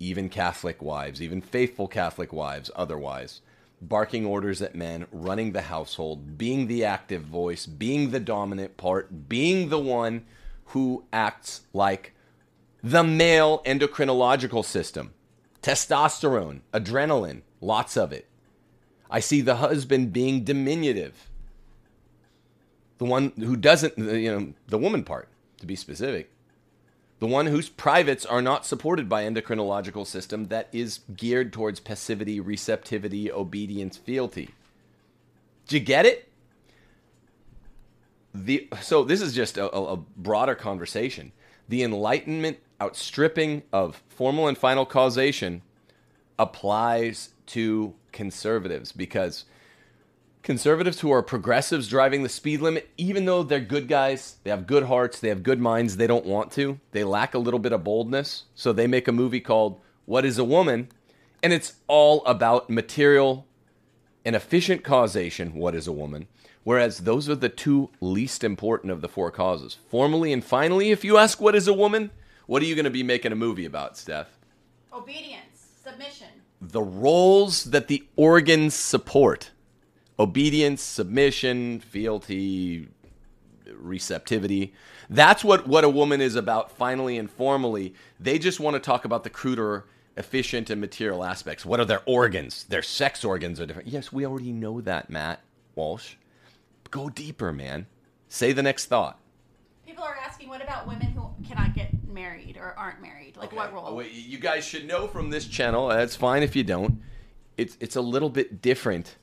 [0.00, 3.42] even Catholic wives, even faithful Catholic wives, otherwise,
[3.80, 9.28] barking orders at men, running the household, being the active voice, being the dominant part,
[9.28, 10.24] being the one
[10.66, 12.12] who acts like
[12.82, 15.14] the male endocrinological system.
[15.62, 18.28] Testosterone, adrenaline, lots of it.
[19.08, 21.30] I see the husband being diminutive.
[22.98, 25.28] The one who doesn't, you know, the woman part,
[25.58, 26.30] to be specific
[27.24, 32.38] the one whose privates are not supported by endocrinological system that is geared towards passivity,
[32.38, 34.50] receptivity, obedience, fealty.
[35.66, 36.28] Do you get it?
[38.34, 41.32] The, so this is just a, a broader conversation.
[41.68, 45.62] The Enlightenment outstripping of formal and final causation
[46.38, 49.44] applies to conservatives because
[50.44, 54.66] conservatives who are progressives driving the speed limit, even though they're good guys, they have
[54.66, 56.78] good hearts, they have good minds, they don't want to.
[56.92, 58.44] They lack a little bit of boldness.
[58.54, 60.88] So they make a movie called What is a Woman?
[61.42, 63.46] And it's all about material
[64.24, 66.28] and efficient causation, what is a woman?
[66.62, 69.78] Whereas those are the two least important of the four causes.
[69.90, 72.10] Formally and finally, if you ask what is a woman,
[72.46, 74.28] what are you going to be making a movie about, Steph?
[74.92, 76.28] Obedience, submission.
[76.62, 79.50] The roles that the organs support
[80.18, 82.88] obedience, submission, fealty,
[83.72, 84.72] receptivity.
[85.10, 87.94] That's what, what a woman is about, finally and formally.
[88.18, 91.66] They just want to talk about the cruder, efficient, and material aspects.
[91.66, 92.64] What are their organs?
[92.64, 93.88] Their sex organs are different.
[93.88, 95.40] Yes, we already know that, Matt
[95.74, 96.14] Walsh.
[96.90, 97.86] Go deeper, man.
[98.28, 99.18] Say the next thought.
[99.84, 103.36] People are asking, what about women who cannot get married or aren't married?
[103.36, 103.56] Like, okay.
[103.56, 103.86] what role?
[103.86, 105.88] Oh, you guys should know from this channel.
[105.88, 107.02] That's fine if you don't.
[107.56, 109.16] It's it's a little bit different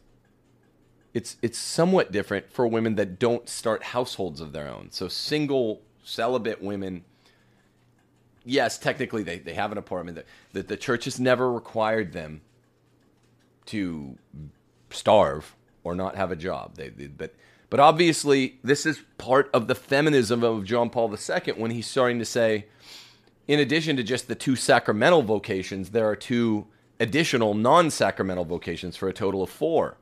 [1.14, 4.90] it's it's somewhat different for women that don't start households of their own.
[4.92, 7.04] So single celibate women
[8.46, 12.42] yes, technically they, they have an apartment that, that the church has never required them
[13.68, 14.18] to
[14.90, 16.76] starve or not have a job.
[16.76, 17.36] They, they, but
[17.70, 22.20] but obviously this is part of the feminism of John Paul II when he's starting
[22.20, 22.66] to say
[23.48, 26.68] in addition to just the two sacramental vocations, there are two
[27.00, 29.98] additional non-sacramental vocations for a total of four.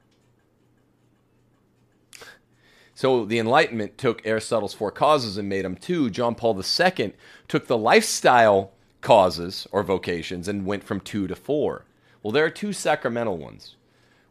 [2.99, 6.09] So the Enlightenment took Aristotle's four causes and made them two.
[6.09, 7.13] John Paul II
[7.47, 11.85] took the lifestyle causes or vocations and went from two to four.
[12.21, 13.77] Well, there are two sacramental ones.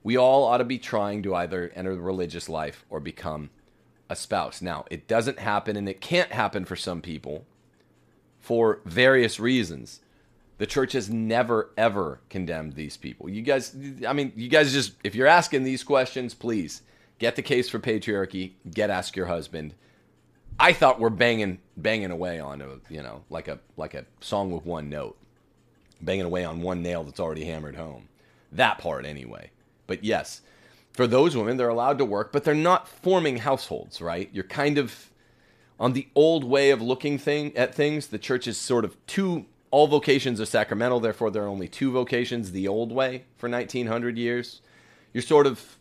[0.02, 3.48] We all ought to be trying to either enter the religious life or become
[4.10, 4.60] a spouse.
[4.60, 7.46] Now, it doesn't happen and it can't happen for some people
[8.38, 10.00] for various reasons.
[10.58, 13.30] The church has never, ever condemned these people.
[13.30, 13.74] You guys,
[14.06, 16.82] I mean, you guys just, if you're asking these questions, please
[17.18, 18.52] Get the case for patriarchy.
[18.70, 19.74] Get Ask Your Husband.
[20.60, 24.50] I thought we're banging banging away on a you know like a like a song
[24.50, 25.16] with one note,
[26.00, 28.08] banging away on one nail that's already hammered home.
[28.52, 29.50] That part anyway.
[29.86, 30.42] But yes,
[30.92, 34.28] for those women, they're allowed to work, but they're not forming households, right?
[34.32, 35.10] You're kind of
[35.78, 38.08] on the old way of looking thing at things.
[38.08, 39.46] The church is sort of two.
[39.70, 42.52] All vocations are sacramental, therefore there are only two vocations.
[42.52, 44.60] The old way for 1900 years,
[45.12, 45.77] you're sort of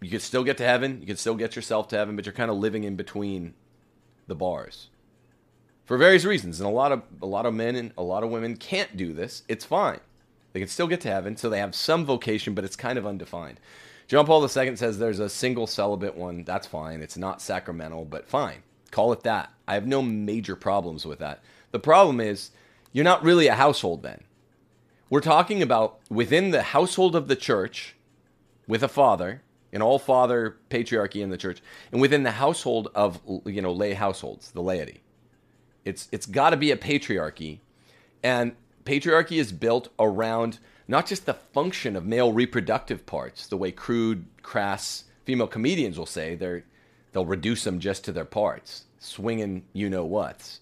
[0.00, 2.32] you can still get to heaven, you can still get yourself to heaven, but you're
[2.32, 3.54] kind of living in between
[4.26, 4.88] the bars
[5.84, 6.60] for various reasons.
[6.60, 9.12] And a lot of a lot of men and a lot of women can't do
[9.12, 9.42] this.
[9.48, 10.00] It's fine.
[10.52, 13.06] They can still get to heaven, so they have some vocation, but it's kind of
[13.06, 13.60] undefined.
[14.06, 16.44] John Paul II says there's a single celibate one.
[16.44, 17.02] That's fine.
[17.02, 18.62] It's not sacramental, but fine.
[18.90, 19.52] Call it that.
[19.66, 21.42] I have no major problems with that.
[21.72, 22.50] The problem is
[22.92, 24.24] you're not really a household then.
[25.10, 27.96] We're talking about within the household of the church
[28.66, 29.42] with a father,
[29.72, 31.62] an all father patriarchy in the church,
[31.92, 35.02] and within the household of you know lay households, the laity.
[35.84, 37.60] It's it's got to be a patriarchy,
[38.22, 38.54] and
[38.84, 44.24] patriarchy is built around not just the function of male reproductive parts, the way crude,
[44.42, 46.64] crass female comedians will say they're
[47.12, 50.60] they'll reduce them just to their parts, swinging you know what's.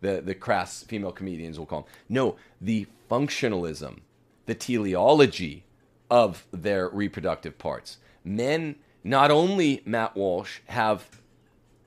[0.00, 1.90] The the crass female comedians will call them.
[2.08, 4.00] No, the functionalism,
[4.46, 5.64] the teleology
[6.10, 7.98] of their reproductive parts.
[8.28, 11.20] Men not only Matt Walsh have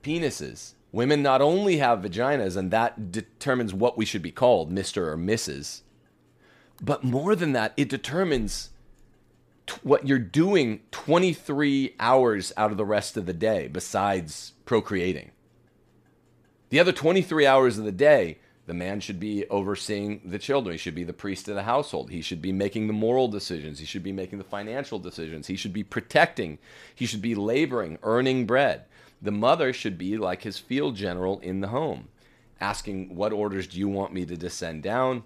[0.02, 0.74] penises.
[0.90, 5.06] Women not only have vaginas, and that determines what we should be called, Mr.
[5.06, 5.82] or Mrs.
[6.82, 8.70] But more than that, it determines
[9.66, 15.30] t- what you're doing 23 hours out of the rest of the day besides procreating.
[16.70, 18.38] The other 23 hours of the day,
[18.72, 20.72] the man should be overseeing the children.
[20.72, 22.08] He should be the priest of the household.
[22.08, 23.78] He should be making the moral decisions.
[23.78, 25.46] He should be making the financial decisions.
[25.46, 26.56] He should be protecting.
[26.94, 28.84] He should be laboring, earning bread.
[29.20, 32.08] The mother should be like his field general in the home,
[32.62, 35.24] asking, What orders do you want me to descend down?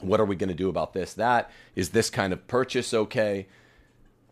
[0.00, 1.50] What are we going to do about this, that?
[1.76, 3.48] Is this kind of purchase okay?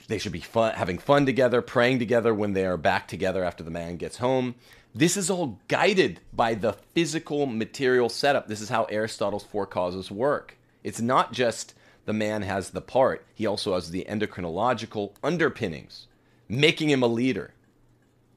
[0.09, 3.63] They should be fun, having fun together, praying together when they are back together after
[3.63, 4.55] the man gets home.
[4.97, 8.49] This is all guided by the physical material setup.
[8.49, 10.57] This is how Aristotle's four causes work.
[10.83, 11.75] It's not just
[12.07, 16.07] the man has the part, he also has the endocrinological underpinnings,
[16.49, 17.53] making him a leader.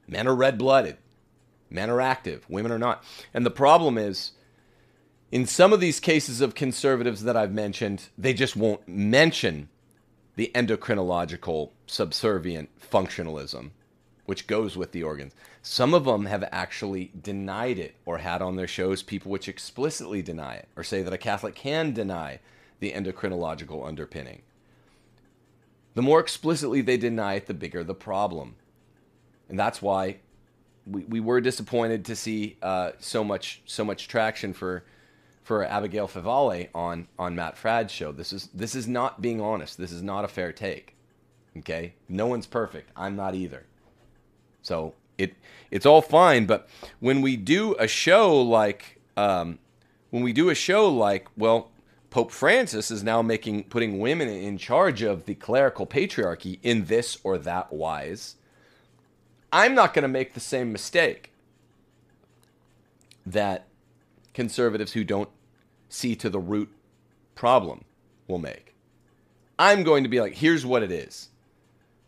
[0.06, 0.98] Men are red blooded,
[1.70, 3.06] men are active, women are not.
[3.34, 4.34] And the problem is,
[5.32, 9.70] in some of these cases of conservatives that I've mentioned, they just won't mention
[10.36, 13.70] the endocrinological subservient functionalism,
[14.30, 15.34] which goes with the organs.
[15.64, 20.22] Some of them have actually denied it or had on their shows people which explicitly
[20.22, 22.40] deny it or say that a Catholic can deny
[22.80, 24.44] the endocrinological underpinning.
[25.96, 28.54] The more explicitly they deny it, the bigger the problem.
[29.50, 30.18] And that's why
[30.86, 34.84] we, we were disappointed to see uh, so much so much traction for
[35.42, 38.12] for Abigail Favale on on Matt Fradd's show.
[38.12, 39.80] This is this is not being honest.
[39.80, 40.96] This is not a fair take.
[41.58, 42.92] Okay, no one's perfect.
[42.96, 43.66] I'm not either.
[44.62, 45.36] So it
[45.72, 46.46] it's all fine.
[46.46, 46.68] But
[47.00, 49.60] when we do a show like um,
[50.10, 51.72] when we do a show like well,
[52.10, 57.18] Pope Francis is now making putting women in charge of the clerical patriarchy in this
[57.24, 58.36] or that wise.
[59.52, 61.32] I'm not going to make the same mistake
[63.26, 63.66] that
[64.34, 65.30] conservatives who don't
[65.90, 66.70] see to the root
[67.36, 67.84] problem
[68.28, 68.76] will make.
[69.58, 71.30] I'm going to be like, here's what it is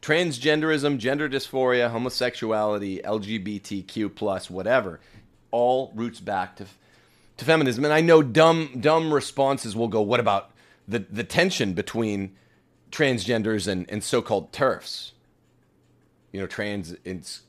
[0.02, 5.00] transgenderism, gender dysphoria, homosexuality, LGBTQ plus, whatever,
[5.52, 6.66] all roots back to
[7.38, 7.86] to feminism.
[7.86, 10.52] And I know dumb dumb responses will go, what about
[10.88, 12.36] the the tension between
[12.92, 15.12] transgenders and, and so-called TERFs?
[16.32, 16.96] You know, trans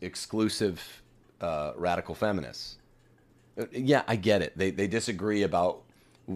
[0.01, 1.03] exclusive
[1.41, 2.77] uh, radical feminists.
[3.59, 4.57] Uh, yeah, I get it.
[4.57, 5.83] They they disagree about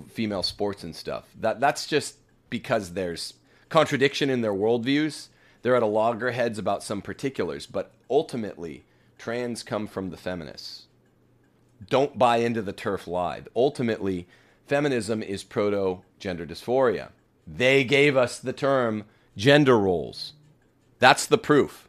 [0.08, 1.24] female sports and stuff.
[1.40, 2.16] That that's just
[2.50, 3.34] because there's
[3.68, 5.28] contradiction in their worldviews.
[5.66, 8.84] They're at a loggerheads about some particulars, but ultimately,
[9.18, 10.86] trans come from the feminists.
[11.90, 13.42] Don't buy into the TERF lie.
[13.56, 14.28] Ultimately,
[14.68, 17.08] feminism is proto gender dysphoria.
[17.48, 19.06] They gave us the term
[19.36, 20.34] gender roles.
[21.00, 21.88] That's the proof.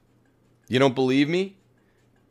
[0.67, 1.57] You don't believe me?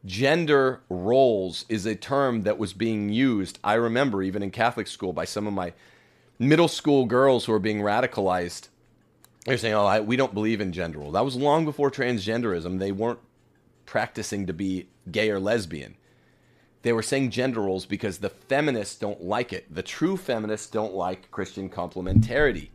[0.05, 5.13] gender roles is a term that was being used, I remember even in Catholic school,
[5.13, 5.75] by some of my
[6.41, 8.67] middle school girls who were being radicalized.
[9.47, 11.15] They're saying, oh, I, we don't believe in gender roles.
[11.15, 12.81] That was long before transgenderism.
[12.81, 13.21] They weren't
[13.87, 15.97] practicing to be gay or lesbian.
[16.83, 19.73] They were saying gender roles because the feminists don't like it.
[19.73, 22.71] The true feminists don't like Christian complementarity.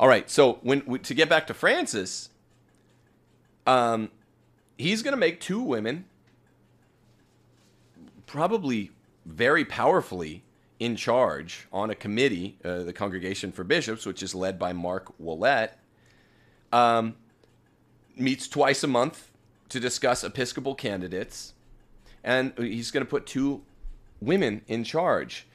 [0.00, 2.30] All right, so when to get back to Francis,
[3.64, 4.10] um,
[4.76, 6.06] he's going to make two women
[8.26, 8.90] probably
[9.24, 10.42] very powerfully
[10.82, 15.16] in charge on a committee, uh, the Congregation for Bishops, which is led by Marc
[15.20, 15.70] Ouellet,
[16.72, 17.14] um,
[18.16, 19.30] meets twice a month
[19.68, 21.54] to discuss Episcopal candidates,
[22.24, 23.62] and he's going to put two
[24.20, 25.46] women in charge.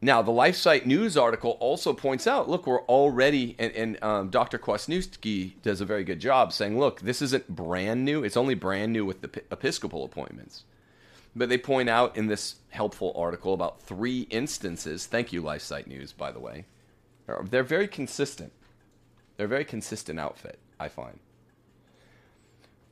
[0.00, 4.56] Now, the LifeSite News article also points out look, we're already, and, and um, Dr.
[4.56, 8.22] Kwasniewski does a very good job saying, look, this isn't brand new.
[8.22, 10.62] It's only brand new with the Episcopal appointments.
[11.34, 15.06] But they point out in this helpful article about three instances.
[15.06, 16.66] Thank you, LifeSite News, by the way.
[17.50, 18.52] They're very consistent.
[19.36, 21.18] They're a very consistent outfit, I find.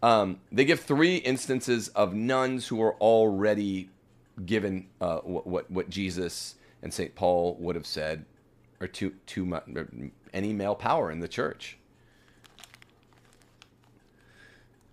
[0.03, 3.91] Um, they give three instances of nuns who are already
[4.47, 7.14] given uh, what, what, what Jesus and St.
[7.16, 8.24] Paul would have said,
[8.80, 9.64] or too, too much,
[10.32, 11.76] any male power in the church.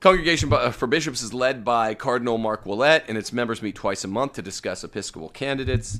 [0.05, 4.03] Congregation uh, for Bishops is led by Cardinal Marc Ouellet, and its members meet twice
[4.03, 5.99] a month to discuss Episcopal candidates.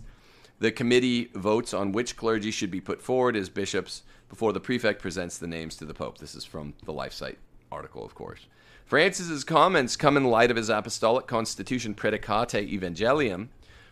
[0.59, 5.01] The committee votes on which clergy should be put forward as bishops before the prefect
[5.01, 6.19] presents the names to the Pope.
[6.19, 7.37] This is from the LifeSite
[7.71, 8.45] article, of course.
[8.85, 13.47] Francis's comments come in light of his apostolic constitution Praedicate Evangelium,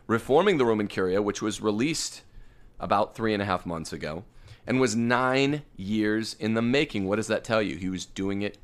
[0.06, 2.22] reforming the Roman Curia, which was released
[2.80, 4.26] about three and a half months ago
[4.68, 7.08] and was nine years in the making.
[7.08, 7.78] What does that tell you?
[7.78, 8.60] He was doing it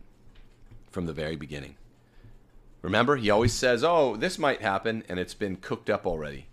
[0.92, 1.76] from the very beginning.
[2.82, 6.48] Remember, he always says, oh, this might happen, and it's been cooked up already.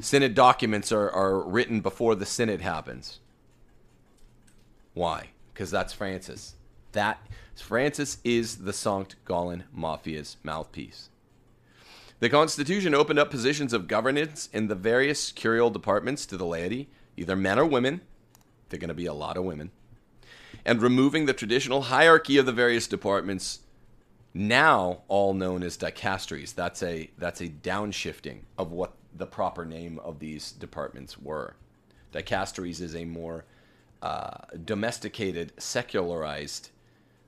[0.00, 3.20] Synod documents are, are written before the synod happens.
[4.94, 5.30] Why?
[5.52, 6.54] Because that's Francis.
[6.92, 7.24] That
[7.54, 11.10] Francis is the Sankt Gallen Mafia's mouthpiece.
[12.20, 16.88] The Constitution opened up positions of governance in the various curial departments to the laity,
[17.16, 18.00] either men or women.
[18.68, 19.70] They're going to be a lot of women
[20.68, 23.60] and removing the traditional hierarchy of the various departments,
[24.34, 26.54] now all known as dicasteries.
[26.54, 31.56] That's a that's a downshifting of what the proper name of these departments were.
[32.12, 33.46] Dicasteries is a more
[34.02, 36.68] uh, domesticated, secularized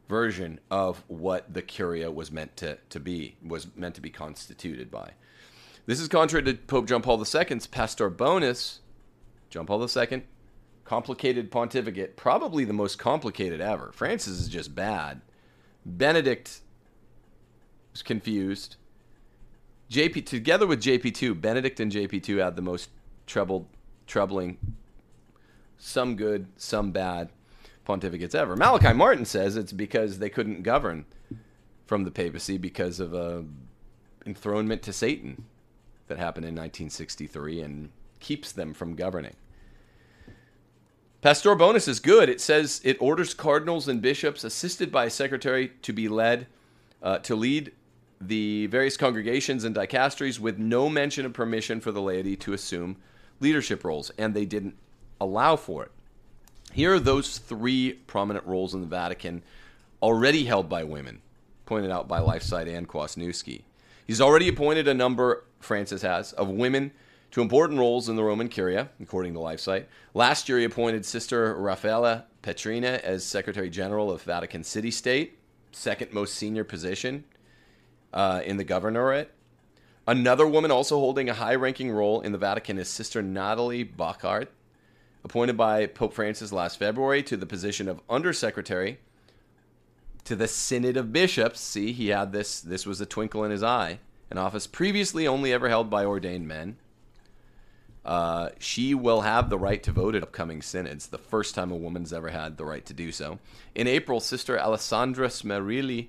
[0.07, 4.91] version of what the curia was meant to, to be, was meant to be constituted
[4.91, 5.13] by.
[5.87, 8.81] This is contrary to Pope John Paul II's Pastor Bonus.
[9.49, 10.25] John Paul II
[10.91, 13.93] complicated pontificate, probably the most complicated ever.
[13.93, 15.21] Francis is just bad.
[15.87, 16.63] Benedict
[17.93, 18.75] was confused.
[19.89, 22.91] JP together with JP2, Benedict and JP2 had the most
[23.25, 23.69] troubled,
[24.09, 24.59] troubling,
[25.79, 27.29] some good, some bad
[27.87, 28.57] pontificates ever.
[28.57, 31.05] Malachi Martin says it's because they couldn't govern
[31.87, 33.45] from the papacy because of a
[34.27, 35.45] enthronement to Satan
[36.09, 39.37] that happened in 1963 and keeps them from governing.
[41.23, 42.31] Pastor bonus is good.
[42.31, 46.47] It says it orders cardinals and bishops, assisted by a secretary, to be led
[47.03, 47.73] uh, to lead
[48.23, 52.97] the various congregations and dicasteries with no mention of permission for the laity to assume
[53.39, 54.77] leadership roles, and they didn't
[55.21, 55.91] allow for it.
[56.73, 59.43] Here are those three prominent roles in the Vatican
[60.03, 61.21] already held by women,
[61.67, 63.63] pointed out by LifeSite and Kwasniewski.
[64.07, 66.93] He's already appointed a number, Francis has, of women
[67.31, 69.85] to important roles in the Roman Curia, according to LifeSite.
[70.15, 75.39] Last year, he appointed Sister Raffaella Petrini as Secretary General of Vatican City State,
[75.73, 77.25] second most senior position
[78.13, 79.29] uh, in the governorate.
[80.07, 84.49] Another woman also holding a high ranking role in the Vatican is Sister Nathalie Becquart,
[85.23, 88.99] appointed by Pope Francis last February to the position of Undersecretary
[90.25, 91.61] to the Synod of Bishops.
[91.61, 94.01] See, he had this, this was a twinkle in his eye,
[94.31, 96.77] an office previously only ever held by ordained men.
[98.05, 101.77] Uh, she will have the right to vote at upcoming synods, the first time a
[101.77, 103.39] woman's ever had the right to do so.
[103.75, 106.09] In April, Sister Alessandra Smerilli,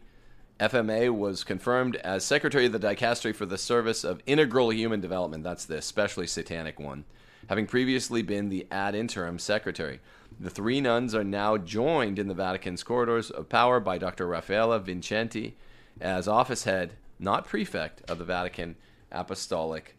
[0.60, 5.44] FMA, was confirmed as Secretary of the Dicastery for the Service of Integral Human Development.
[5.44, 7.04] That's the especially satanic one,
[7.50, 10.00] having previously been the ad interim secretary.
[10.39, 14.28] The three nuns are now joined in the Vatican's corridors of power by Dr.
[14.28, 15.56] Raffaella Vincenti
[16.00, 18.76] as office head, not prefect, of the Vatican
[19.12, 19.96] Apostolic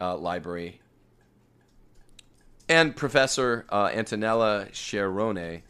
[0.00, 0.80] uh, Library
[2.68, 5.62] and Professor uh, Antonella Sciarrone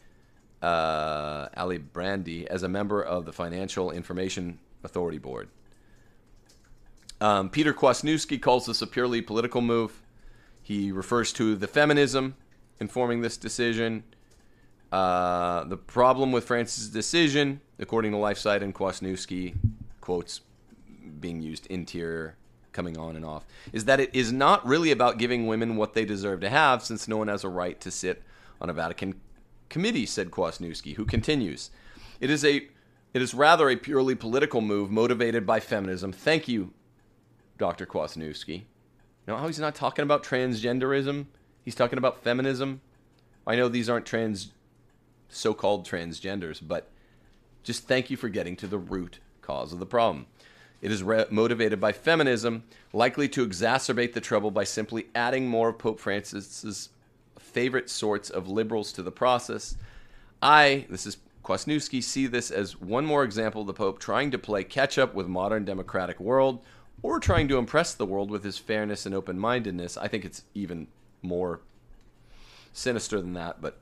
[0.61, 5.49] uh, Alibrandi as a member of the Financial Information Authority Board.
[7.19, 10.01] Um, Peter Kwasniewski calls this a purely political move.
[10.61, 12.35] He refers to the feminism
[12.79, 14.03] informing this decision.
[14.91, 19.55] Uh, the problem with Francis' decision, according to LifeSite and Kwasniewski,
[20.01, 20.41] quotes
[21.19, 22.35] being used interior
[22.77, 26.05] coming on and off, is that it is not really about giving women what they
[26.05, 28.21] deserve to have, since no one has a right to sit
[28.61, 29.19] on a Vatican
[29.67, 31.71] committee, said Kwasniewski, who continues.
[32.21, 32.67] It is a
[33.15, 36.11] it is rather a purely political move motivated by feminism.
[36.11, 36.71] Thank you,
[37.57, 37.87] Dr.
[37.87, 38.65] Kwasniewski.
[39.27, 41.25] Know how he's not talking about transgenderism?
[41.65, 42.81] He's talking about feminism.
[43.47, 44.51] I know these aren't trans,
[45.29, 46.91] so-called transgenders, but
[47.63, 50.27] just thank you for getting to the root cause of the problem.
[50.81, 52.63] It is re- motivated by feminism,
[52.93, 56.89] likely to exacerbate the trouble by simply adding more of Pope Francis's
[57.39, 59.75] favorite sorts of liberals to the process.
[60.41, 64.37] I, this is Kwasniewski, see this as one more example of the Pope trying to
[64.37, 66.59] play catch up with modern democratic world
[67.01, 69.97] or trying to impress the world with his fairness and open mindedness.
[69.97, 70.87] I think it's even
[71.21, 71.61] more
[72.73, 73.79] sinister than that, but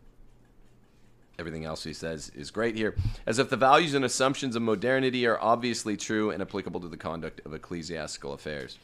[1.37, 2.95] everything else he says is great here.
[3.25, 6.97] As if the values and assumptions of modernity are obviously true and applicable to the
[6.97, 8.77] conduct of ecclesiastical affairs.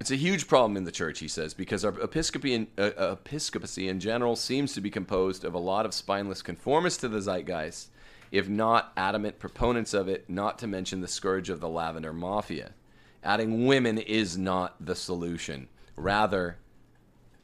[0.00, 4.00] It's a huge problem in the church, he says, because our episcopacy, uh, episcopacy in
[4.00, 7.90] general seems to be composed of a lot of spineless conformists to the zeitgeist,
[8.32, 12.72] if not adamant proponents of it, not to mention the scourge of the lavender mafia.
[13.22, 15.68] Adding women is not the solution.
[15.96, 16.56] Rather,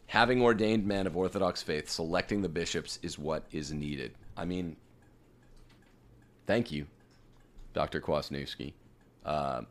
[0.06, 4.14] having ordained men of Orthodox faith selecting the bishops is what is needed.
[4.36, 4.76] I mean,
[6.46, 6.86] thank you,
[7.74, 8.00] Dr.
[8.00, 8.72] Kwasniewski.
[9.24, 9.62] Uh,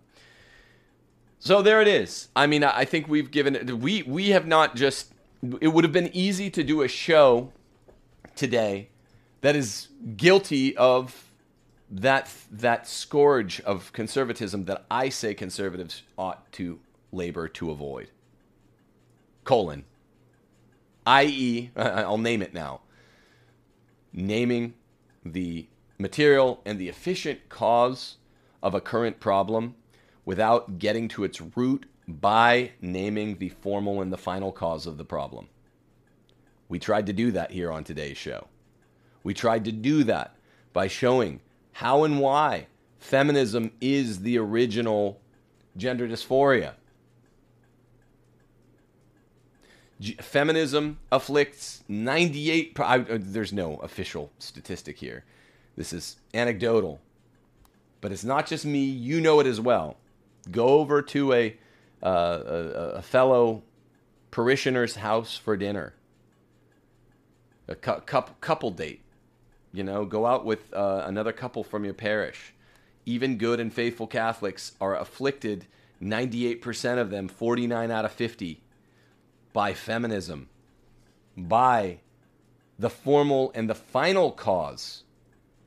[1.39, 2.29] so there it is.
[2.35, 5.13] I mean, I think we've given we we have not just.
[5.61, 7.51] It would have been easy to do a show
[8.35, 8.89] today
[9.41, 11.31] that is guilty of
[11.91, 16.79] that that scourge of conservatism that I say conservatives ought to
[17.11, 18.09] labor to avoid.
[19.43, 19.85] Colon.
[21.05, 22.81] I.e., I'll name it now.
[24.13, 24.73] Naming
[25.23, 28.17] the material and the efficient cause
[28.61, 29.75] of a current problem
[30.25, 35.05] without getting to its root by naming the formal and the final cause of the
[35.05, 35.47] problem.
[36.67, 38.47] We tried to do that here on today's show.
[39.23, 40.35] We tried to do that
[40.73, 41.41] by showing
[41.73, 45.21] how and why feminism is the original
[45.77, 46.73] gender dysphoria.
[50.21, 55.23] Feminism afflicts 98 I, uh, there's no official statistic here.
[55.75, 56.99] This is anecdotal.
[58.01, 59.97] But it's not just me, you know it as well.
[60.51, 61.57] Go over to a,
[62.03, 62.07] uh,
[62.45, 62.57] a,
[62.97, 63.63] a, fellow
[64.29, 65.95] parishioner's house for dinner,
[67.67, 68.01] a cu-
[68.41, 69.01] couple date.
[69.73, 72.53] You know, go out with uh, another couple from your parish.
[73.07, 75.65] Even good and faithful Catholics are afflicted,
[76.01, 78.61] 98% of them, 49 out of 50,
[79.55, 80.49] by feminism,
[81.37, 81.97] by
[82.77, 85.03] the formal and the final cause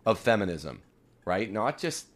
[0.04, 0.82] of feminism,
[1.24, 1.50] right?
[1.50, 2.08] Not just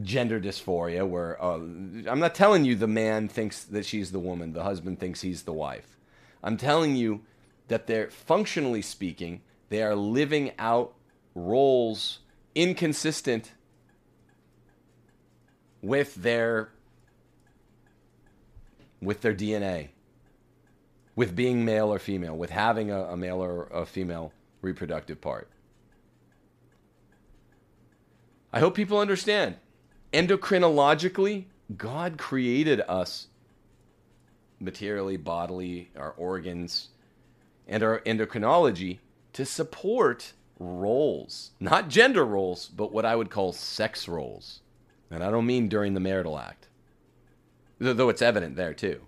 [0.00, 4.52] gender dysphoria where uh, I'm not telling you the man thinks that she's the woman,
[4.52, 5.96] the husband thinks he's the wife.
[6.40, 7.22] I'm telling you
[7.66, 9.40] that they're functionally speaking,
[9.70, 10.94] they are living out
[11.34, 12.20] roles
[12.54, 13.50] inconsistent
[15.82, 16.70] with their
[19.02, 19.88] with their DNA,
[21.20, 25.50] with being male or female, with having a, a male or a female reproductive part.
[28.54, 29.56] I hope people understand
[30.14, 31.44] endocrinologically,
[31.76, 33.26] God created us
[34.60, 36.88] materially, bodily, our organs,
[37.68, 39.00] and our endocrinology
[39.34, 44.60] to support roles, not gender roles, but what I would call sex roles.
[45.10, 46.68] And I don't mean during the marital act,
[47.78, 49.02] though it's evident there too.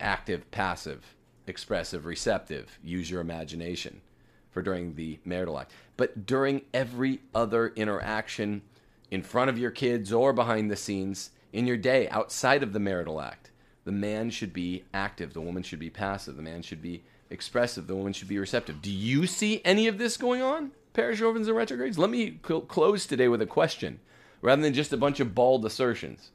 [0.00, 1.14] Active, passive,
[1.46, 4.00] expressive, receptive, use your imagination
[4.50, 5.72] for during the marital act.
[5.96, 8.62] But during every other interaction
[9.10, 12.78] in front of your kids or behind the scenes in your day outside of the
[12.78, 13.50] marital act.
[13.84, 17.86] The man should be active, the woman should be passive, the man should be expressive,
[17.86, 18.82] the woman should be receptive.
[18.82, 21.98] Do you see any of this going on, parish orphans and retrogrades?
[21.98, 24.00] Let me cl- close today with a question
[24.42, 26.30] rather than just a bunch of bald assertions.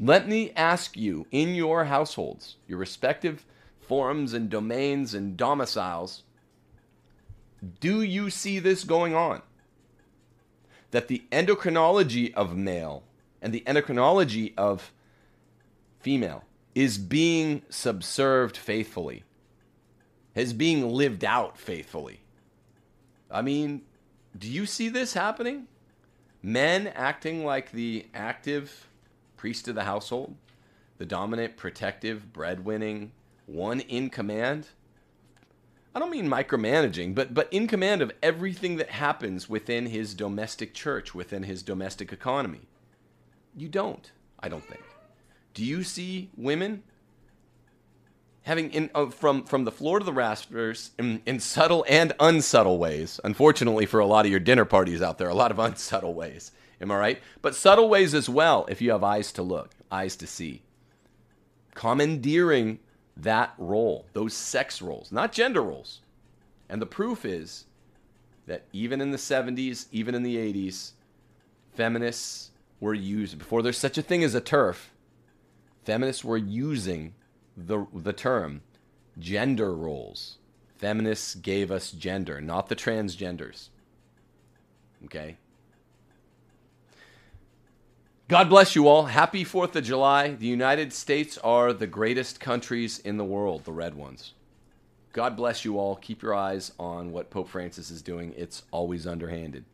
[0.00, 3.44] Let me ask you in your households, your respective
[3.80, 6.22] forums and domains and domiciles,
[7.80, 9.42] do you see this going on?
[10.92, 13.02] that the endocrinology of male
[13.40, 14.92] and the endocrinology of
[15.98, 19.24] female is being subserved faithfully,
[20.34, 22.20] is being lived out faithfully.
[23.30, 23.82] I mean,
[24.38, 25.66] do you see this happening?
[26.42, 28.88] Men acting like the active
[29.42, 30.36] priest of the household,
[30.98, 33.10] the dominant, protective, breadwinning,
[33.46, 34.68] one in command
[35.94, 40.72] I don't mean micromanaging, but but in command of everything that happens within his domestic
[40.72, 42.62] church, within his domestic economy.
[43.56, 44.82] You don't, I don't think.
[45.54, 46.82] Do you see women
[48.44, 52.78] having in uh, from from the floor to the rafters in, in subtle and unsubtle
[52.78, 53.20] ways?
[53.22, 56.52] Unfortunately, for a lot of your dinner parties out there, a lot of unsubtle ways
[56.82, 57.22] Am I right?
[57.40, 60.62] But subtle ways as well, if you have eyes to look, eyes to see.
[61.74, 62.80] Commandeering
[63.16, 66.00] that role, those sex roles, not gender roles.
[66.68, 67.66] And the proof is
[68.46, 70.92] that even in the 70s, even in the 80s,
[71.74, 74.88] feminists were used, before there's such a thing as a TERF,
[75.84, 77.14] feminists were using
[77.56, 78.62] the, the term
[79.18, 80.38] gender roles.
[80.78, 83.68] Feminists gave us gender, not the transgenders.
[85.04, 85.36] Okay?
[88.32, 89.04] God bless you all.
[89.04, 90.30] Happy 4th of July.
[90.30, 94.32] The United States are the greatest countries in the world, the red ones.
[95.12, 95.96] God bless you all.
[95.96, 98.32] Keep your eyes on what Pope Francis is doing.
[98.34, 99.66] It's always underhanded.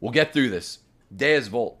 [0.00, 0.80] We'll get through this.
[1.16, 1.80] Deus Vult.